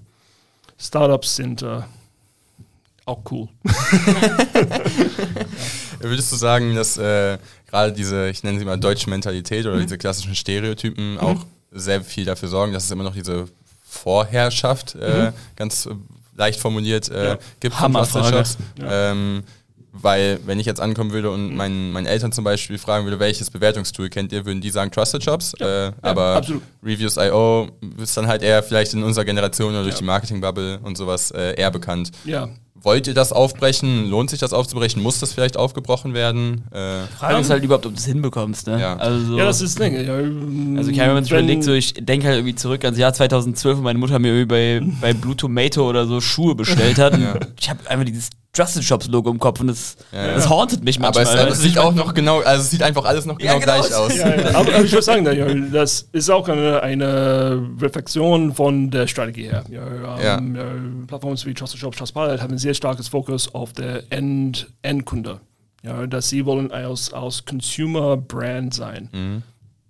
[0.79, 1.83] Startups sind uh,
[3.05, 3.49] auch cool.
[6.01, 7.39] Würdest du sagen, dass äh,
[7.69, 9.83] gerade diese, ich nenne sie mal deutsche Mentalität oder mhm.
[9.83, 11.19] diese klassischen Stereotypen mhm.
[11.19, 13.47] auch sehr viel dafür sorgen, dass es immer noch diese
[13.85, 15.33] Vorherrschaft, äh, mhm.
[15.57, 15.89] ganz
[16.37, 17.39] leicht formuliert, äh, ja.
[17.61, 18.45] gibt Hammerfrage.
[18.79, 19.13] Ja.
[19.13, 19.43] Ähm,
[20.03, 23.51] weil, wenn ich jetzt ankommen würde und meinen, meinen Eltern zum Beispiel fragen würde, welches
[23.51, 25.55] Bewertungstool kennt ihr, würden die sagen Trusted Shops.
[25.59, 26.43] Ja, äh, aber
[26.83, 27.71] Reviews.io
[28.03, 31.55] ist dann halt eher vielleicht in unserer Generation oder durch die Marketing-Bubble und sowas äh,
[31.55, 32.13] eher bekannt.
[32.25, 32.51] Ja,
[32.87, 34.09] Wollt ihr das aufbrechen?
[34.09, 35.03] Lohnt sich das aufzubrechen?
[35.03, 36.63] Muss das vielleicht aufgebrochen werden?
[36.71, 38.69] Äh, Frage ist halt überhaupt, ob du es hinbekommst.
[38.69, 38.81] Ne?
[38.81, 38.95] Ja.
[38.97, 39.93] Also, ja, das ist Ding.
[39.93, 40.15] Ja,
[40.79, 43.83] also ich habe mir überlegt, so, ich denke halt irgendwie zurück ans Jahr 2012, wo
[43.83, 47.19] meine Mutter mir irgendwie bei, bei Blue Tomato oder so Schuhe bestellt hat.
[47.19, 47.35] ja.
[47.59, 50.51] Ich habe einfach dieses Trusted Shops Logo im Kopf und das, Ja, das ja.
[50.51, 51.25] hauntet mich Aber manchmal.
[51.25, 53.53] es, aber es du, sieht auch noch genau, also es sieht einfach alles noch genau,
[53.53, 53.81] Ja, genau.
[53.81, 54.17] gleich aus.
[54.17, 54.55] Ja, ja.
[54.55, 59.65] Aber, ich würde sagen, das ist auch eine, eine Reflexion von der Strategie her.
[59.71, 61.07] Ja, ähm, ja.
[61.07, 65.41] Plattformen wie Trusted Shop, Trustpilot haben ein sehr starkes Fokus auf der End Endkunde.
[65.83, 69.09] Ja, dass sie wollen als, als Consumer Brand sein.
[69.13, 69.43] Mhm.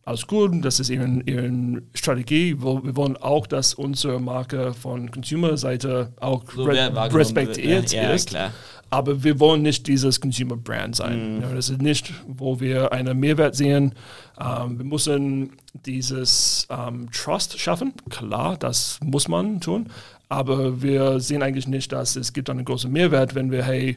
[0.06, 2.56] Alles gut, das ist ihre, ihre Strategie.
[2.62, 8.12] Wir wollen auch, dass unsere Marke von Consumer-Seite auch So re respektiert ja.
[8.12, 8.28] Ist.
[8.28, 8.52] klar.
[8.88, 11.40] Aber wir wollen nicht dieses Consumer Brand sein.
[11.42, 13.96] Ja, das ist nicht, wo wir einen Mehrwert sehen.
[14.40, 15.54] Ähm, wir müssen
[15.84, 17.92] dieses ähm, Trust schaffen.
[18.08, 19.88] Klar, das muss man tun.
[20.28, 23.96] Aber wir sehen eigentlich nicht, dass es gibt einen großen Mehrwert, wenn wir, hey,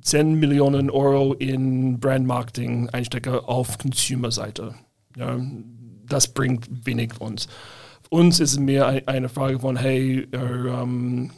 [0.00, 4.74] 10 Millionen Euro in Brandmarketing einstecke auf Consumer-Seite.
[5.16, 5.38] Ja,
[6.06, 7.48] das bringt wenig uns.
[8.10, 11.30] Uns ist mehr ein- eine Frage von, hey, äh, ähm,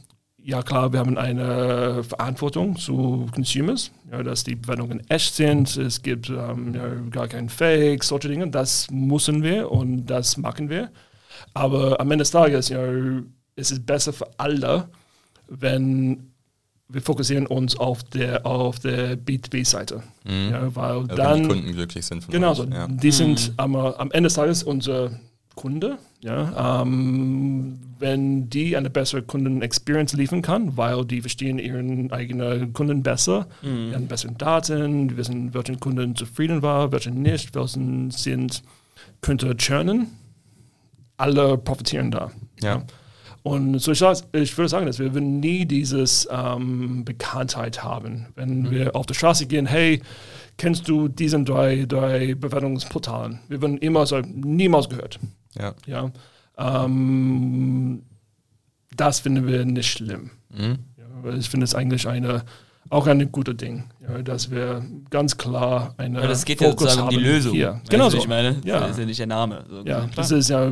[0.42, 6.02] ja klar, wir haben eine Verantwortung zu Consumers, ja, dass die Bewertungen echt sind, es
[6.02, 10.90] gibt ähm, ja, gar kein Fake, solche Dinge, das müssen wir und das machen wir.
[11.54, 12.82] Aber am Ende des Tages, ja,
[13.56, 14.88] es ist besser für alle,
[15.48, 16.34] wenn
[16.89, 20.03] wir fokussieren uns auf der, auf der B2B-Seite.
[20.26, 22.24] Ja, weil Also wenn dann, die Kunden glücklich sind.
[22.24, 22.64] Von Genau euch, so.
[22.64, 22.87] Ja.
[22.89, 25.11] Die sind am, am Ende des Tages unser
[25.55, 25.99] Kunde.
[26.20, 33.03] Ja, ähm, wenn die eine bessere Kunden-Experience liefern kann, weil die verstehen ihren eigenen Kunden
[33.03, 38.62] besser, die haben bessere Daten, die wissen, welche Kunden zufrieden war, welche nicht, welche sind,
[39.20, 40.09] könnte churnen.
[41.16, 42.30] Alle profitieren da.
[42.62, 42.82] Ja.
[43.47, 48.28] Und so ich, ich würde sagen, dass wir würden nie dieses ähm, Bekanntheit haben.
[48.36, 50.01] Wenn wir auf der Straße gehen, hey,
[50.57, 53.40] kennst du diesen drei, drei Bewertungsportalen?
[53.49, 55.20] Wir würden immer sagen, niemals gehört.
[55.59, 55.74] Ja.
[55.86, 56.11] Ja?
[56.57, 58.03] Ähm,
[58.97, 60.30] das finden wir nicht schlimm.
[60.49, 60.78] Mhm.
[60.97, 62.45] Ja, ich finde es eigentlich eine,
[62.91, 67.03] auch ein gutes Ding, ja, dass wir ganz klar eine Weil das geht ja sozusagen
[67.03, 67.53] um die Lösung.
[67.53, 67.80] Hier.
[67.89, 68.18] Genau so.
[68.18, 68.80] Ich meine, Ja.
[68.80, 69.64] das ist ja nicht der Name.
[69.68, 70.11] So, Ja, klar.
[70.16, 70.70] das ist ja,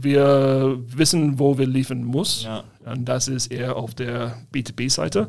[0.00, 2.42] wir wissen, wo wir liefern muss.
[2.44, 2.64] Ja.
[2.84, 5.28] Und das ist eher auf der B2B-Seite.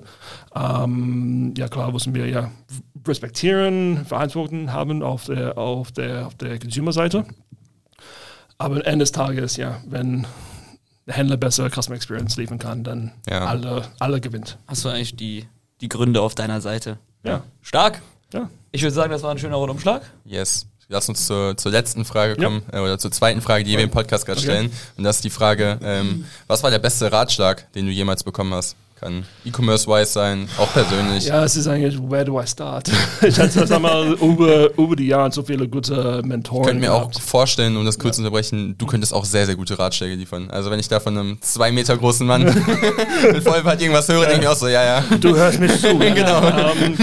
[0.56, 2.52] Ähm, ja, klar, müssen wir ja
[3.08, 7.26] respektieren, Verantwortung haben auf der, auf der, auf der Consumer-Seite.
[8.58, 10.26] Aber am Ende des Tages, ja, wenn
[11.06, 13.46] der Händler besser Customer Experience liefern kann, dann Ja.
[13.46, 14.58] alle, alle gewinnt.
[14.68, 15.46] Hast du eigentlich die,
[15.82, 16.97] die Gründe auf deiner Seite?
[17.24, 17.43] Ja.
[17.61, 18.01] Stark.
[18.34, 18.49] Ja.
[18.71, 20.01] Ich würde sagen, das war ein schöner Rundumschlag.
[20.26, 20.65] Yes.
[20.89, 22.43] Lass uns zur, zur letzten Frage Ja.
[22.47, 24.49] kommen, äh, oder zur zweiten Frage, die wir im Podcast gerade Okay.
[24.49, 24.71] stellen.
[24.97, 28.53] Und das ist die Frage, ähm, was war der beste Ratschlag, den du jemals bekommen
[28.53, 28.76] hast?
[29.04, 31.26] Kann E-Commerce-wise sein, auch persönlich.
[31.26, 32.89] Ja, es ist eigentlich, where do I start?
[33.22, 36.62] ich hatte das einmal über, über die Jahre so viele gute Mentoren.
[36.62, 37.20] Ich könnte mir auch gehabt.
[37.20, 40.49] vorstellen, um das kurz zu unterbrechen, du könntest auch sehr, sehr gute Ratschläge liefern.
[40.49, 42.43] Also wenn ich da von einem zwei Meter großen Mann
[43.34, 45.04] mit Vollbart irgendwas höre, denke ich auch so, ja, ja.
[45.20, 45.97] Du hörst mich zu.
[45.97, 46.41] genau.
[46.47, 46.95] Ähm,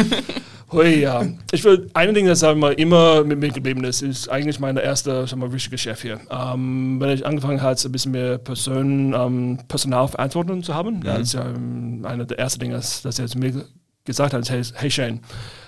[0.72, 1.24] hui, ja.
[1.52, 4.80] Ich will, ein Ding, das sagen wir, immer mit mir geblieben ist, ist eigentlich meine
[4.82, 6.20] erste, sagen wir, richtige Chef hier.
[6.30, 11.32] Ähm, wenn ich angefangen habe, ein bisschen mehr Person, ähm, Personalverantwortung zu haben, das ist
[11.34, 13.64] ja ähm, einer der ersten Dinge, das, er zu mir
[14.04, 15.20] gesagt hat, hey, hey Shane,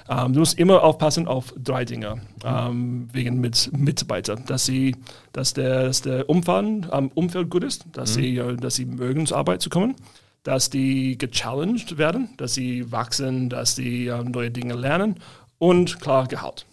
[0.08, 4.96] ähm, du musst immer aufpassen auf drei Dinge ähm, wegen mit Mitarbeitern, dass sie,
[5.32, 9.26] dass der, dass der Umfang am Umfeld gut ist, dass sie, äh, dass sie mögen
[9.26, 9.94] zur Arbeit zu kommen,
[10.42, 15.16] dass die gechallenged werden, dass sie wachsen, dass sie ähm, neue Dinge lernen
[15.58, 16.66] und klar Gehalt.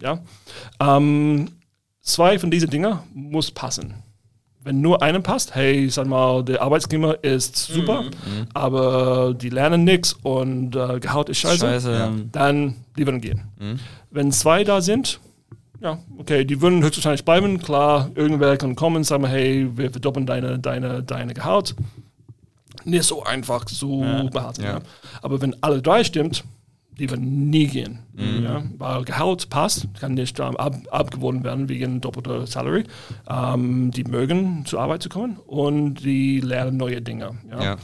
[0.00, 0.20] Ja?
[0.80, 1.48] Ähm,
[2.00, 3.94] zwei von diesen Dingen muss passen.
[4.62, 8.04] Wenn nur einem passt, hey, sag mal, der Arbeitsklima ist super,
[8.52, 11.92] aber die lernen nichts und äh, Gehalt ist scheiße, Scheiße.
[11.92, 12.12] Ja.
[12.32, 13.42] dann die würden gehen.
[14.10, 15.20] Wenn zwei da sind,
[15.80, 17.58] ja, okay, die würden höchstwahrscheinlich bleiben.
[17.58, 21.76] Klar, irgendwer kann kommen und sagen, hey, wir verdoppeln deine, deine, deine Gehalt.
[22.86, 24.62] Nicht so einfach zu behalten.
[24.62, 24.74] Ja.
[24.74, 24.80] Ja.
[25.22, 26.44] Aber wenn alle drei stimmt,
[26.98, 27.98] die werden nie gehen.
[28.42, 32.84] Ja, weil Gehalt passt, kann nicht ähm, ab, abgewonnen werden wegen doppelter Salary.
[33.28, 37.32] Ähm, die mögen zur Arbeit zu kommen und die lernen neue Dinge.
[37.50, 37.62] Ja.
[37.62, 37.76] Ja.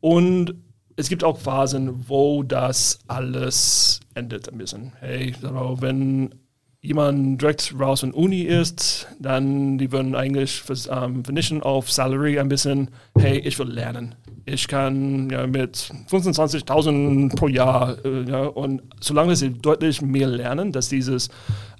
[0.00, 0.54] Und
[0.96, 4.92] es gibt auch Phasen, wo das alles endet ein bisschen.
[5.00, 6.34] Hey, wenn
[6.82, 12.38] jemand direkt raus von Uni ist, dann die würden eigentlich vers- ähm, vernichten auf Salary
[12.40, 14.16] ein bisschen, hey, ich will lernen.
[14.44, 20.72] Ich kann ja mit 25.000 pro Jahr, äh, ja, und solange sie deutlich mehr lernen,
[20.72, 21.28] dass dieses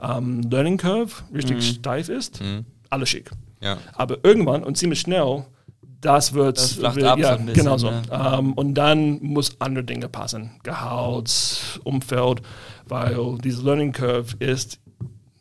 [0.00, 2.40] ähm, Learning Curve richtig steif ist,
[2.88, 3.30] alles schick.
[3.60, 3.78] Ja.
[3.94, 5.44] Aber irgendwann und ziemlich schnell,
[6.00, 7.90] das wird, Das wird ab so ja, bisschen, genau so.
[7.90, 8.02] ne?
[8.12, 12.42] Ähm, und dann muss andere Dinge passen, Gehalt, Umfeld,
[12.88, 14.78] weil diese Learning Curve ist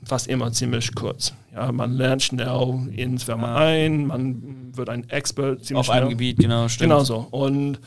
[0.04, 1.34] fast immer ziemlich kurz.
[1.54, 6.00] Ja, man lernt schnell ins ein, man wird ein Expert ziemlich Auf schnell.
[6.00, 6.90] einem Gebiet, genau, stimmt.
[6.90, 7.28] Genau so.
[7.32, 7.80] Und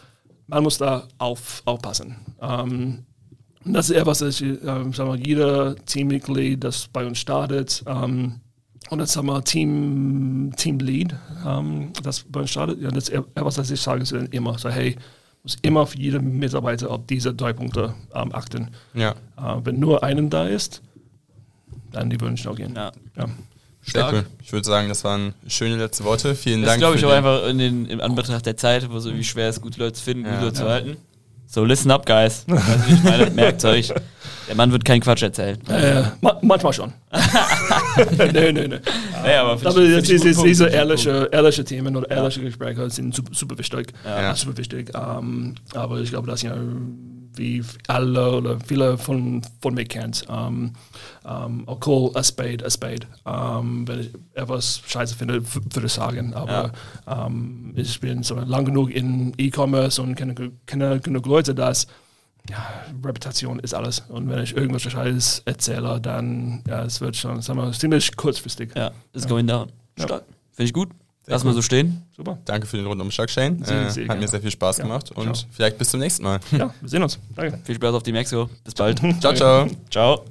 [0.47, 2.17] man muss da auf, aufpassen.
[2.41, 3.05] Ähm,
[3.65, 8.41] das ist etwas, das sagen wir, jeder Teammitglied, das bei uns startet, ähm,
[8.91, 11.15] und jetzt haben wir Team, Teamlead,
[11.47, 12.81] ähm, das bei uns startet.
[12.83, 14.59] Ja, das ist etwas, das ich sage so immer.
[14.59, 14.97] So, hey,
[15.43, 18.71] muss immer für jeden Mitarbeiter auf diese drei Punkte ähm, achten.
[18.95, 19.13] Ja.
[19.37, 20.83] Äh, wenn nur einen da ist,
[21.95, 22.75] dann die würden schnell gehen.
[22.77, 22.93] Ja.
[23.17, 23.25] Ja.
[23.87, 24.13] Stark.
[24.15, 24.25] cool.
[24.43, 26.35] Ich würde sagen, das waren schöne letzte Worte.
[26.35, 26.81] Vielen Das Dank.
[26.81, 29.49] glaube ich auch den- einfach in den, im Anbetracht der Zeit, wo so wie schwer
[29.51, 30.33] es gute Leute zu finden, Ja.
[30.33, 30.71] gute Leute zu Ja.
[30.71, 30.97] halten.
[31.47, 32.45] So, listen up, guys.
[32.47, 32.55] Wie
[32.95, 33.93] ich meine, merkt euch.
[34.49, 35.59] Der Mann wird keinen Quatsch erzählen.
[35.69, 36.93] Äh, ma manchmal schon.
[38.33, 38.69] nee, nee, nee.
[39.23, 43.15] Nee, aber Aber ich- ich ist, ist, diese ehrliche, ehrliche Themen oder ehrliche Gespräche sind
[43.15, 43.93] super, super wichtig.
[44.05, 44.35] Ja.
[44.35, 44.93] Super wichtig.
[44.95, 46.55] Ähm, aber ich glaube, dass ja
[47.37, 50.73] wie alle oder viele von, von mir kennt, ähm,
[51.27, 53.07] ähm, call a spade a spade.
[53.27, 56.35] Ähm, wenn ich etwas scheiße finde, würde ich sagen.
[56.35, 56.73] Aber
[57.07, 60.35] ähm, ich bin so lang genug in E-Commerce und kenne,
[60.67, 61.87] kenne genug Leute, dass
[62.51, 62.59] ja,
[63.03, 64.01] Reputation ist alles.
[64.09, 68.71] Und wenn ich irgendwas Scheißes erzähle, dann ja, es wird schon, sagen wir, ziemlich kurzfristig.
[68.77, 69.73] Ja, ist going down.
[69.99, 70.05] Ja.
[70.05, 70.25] Stark.
[70.53, 70.91] Finde ich gut.
[71.27, 72.03] Lass mal so stehen.
[72.17, 72.39] Super.
[72.45, 73.65] Danke für den Rundumschlag, Shane.
[73.65, 74.21] Sehr, Äh, hat gerne.
[74.21, 74.85] mir sehr viel Spaß Ja.
[74.85, 75.49] gemacht und Ciao.
[75.53, 76.39] vielleicht bis zum nächsten Mal.
[76.53, 77.19] Ja, wir sehen uns.
[77.35, 77.59] Danke.
[77.65, 78.49] Viel Spaß auf die Mexiko.
[78.65, 79.01] Bis bald.
[79.21, 79.67] ciao, ciao.
[79.91, 80.25] Ciao.